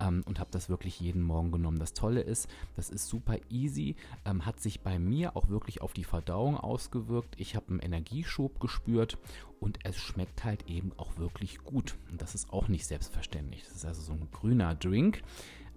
ähm, 0.00 0.22
und 0.26 0.38
habe 0.38 0.50
das 0.52 0.68
wirklich 0.68 1.00
jeden 1.00 1.22
Morgen 1.22 1.50
genommen. 1.52 1.78
Das 1.78 1.92
Tolle 1.92 2.20
ist, 2.20 2.48
das 2.76 2.90
ist 2.90 3.08
super 3.08 3.36
easy, 3.50 3.96
ähm, 4.24 4.46
hat 4.46 4.60
sich 4.60 4.80
bei 4.80 4.98
mir 4.98 5.36
auch 5.36 5.48
wirklich 5.48 5.80
auf 5.82 5.92
die 5.92 6.04
Verdauung 6.04 6.56
ausgewirkt. 6.56 7.34
Ich 7.38 7.56
habe 7.56 7.70
einen 7.70 7.80
Energieschub 7.80 8.60
gespürt 8.60 9.18
und 9.60 9.78
es 9.84 9.96
schmeckt 9.96 10.44
halt 10.44 10.68
eben 10.68 10.92
auch 10.96 11.18
wirklich 11.18 11.58
gut. 11.58 11.96
Und 12.10 12.22
das 12.22 12.34
ist 12.34 12.52
auch 12.52 12.68
nicht 12.68 12.86
selbstverständlich. 12.86 13.64
Das 13.64 13.76
ist 13.76 13.84
also 13.84 14.02
so 14.02 14.12
ein 14.12 14.28
grüner 14.30 14.74
Drink 14.74 15.22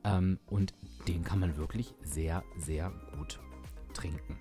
ähm, 0.04 0.40
und 0.48 0.74
den 1.08 1.24
kann 1.24 1.40
man 1.40 1.58
wirklich 1.58 1.94
sehr, 2.04 2.44
sehr 2.58 2.92
gut 3.18 3.40
trinken. 3.94 4.38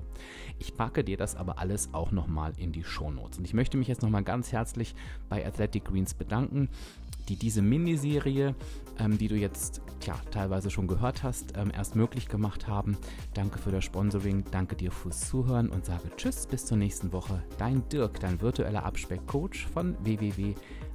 Ich 0.59 0.75
packe 0.75 1.03
dir 1.03 1.17
das 1.17 1.35
aber 1.35 1.59
alles 1.59 1.93
auch 1.93 2.11
nochmal 2.11 2.53
in 2.57 2.71
die 2.71 2.83
Shownotes. 2.83 3.37
Und 3.37 3.45
ich 3.45 3.53
möchte 3.53 3.77
mich 3.77 3.87
jetzt 3.87 4.01
nochmal 4.01 4.23
ganz 4.23 4.51
herzlich 4.51 4.95
bei 5.29 5.45
Athletic 5.45 5.85
Greens 5.85 6.13
bedanken 6.13 6.69
die 7.29 7.35
diese 7.35 7.61
Miniserie, 7.61 8.55
ähm, 8.99 9.17
die 9.17 9.27
du 9.27 9.35
jetzt 9.35 9.81
ja, 10.05 10.15
teilweise 10.31 10.69
schon 10.69 10.87
gehört 10.87 11.23
hast, 11.23 11.57
ähm, 11.57 11.71
erst 11.73 11.95
möglich 11.95 12.27
gemacht 12.27 12.67
haben. 12.67 12.97
Danke 13.33 13.59
für 13.59 13.71
das 13.71 13.85
Sponsoring, 13.85 14.43
danke 14.51 14.75
dir 14.75 14.91
fürs 14.91 15.29
Zuhören 15.29 15.69
und 15.69 15.85
sage 15.85 16.11
Tschüss, 16.17 16.47
bis 16.47 16.65
zur 16.65 16.77
nächsten 16.77 17.11
Woche. 17.13 17.41
Dein 17.57 17.87
Dirk, 17.89 18.19
dein 18.19 18.41
virtueller 18.41 18.83
Abspeckcoach 18.83 19.67
von 19.73 19.95
www 20.03 20.55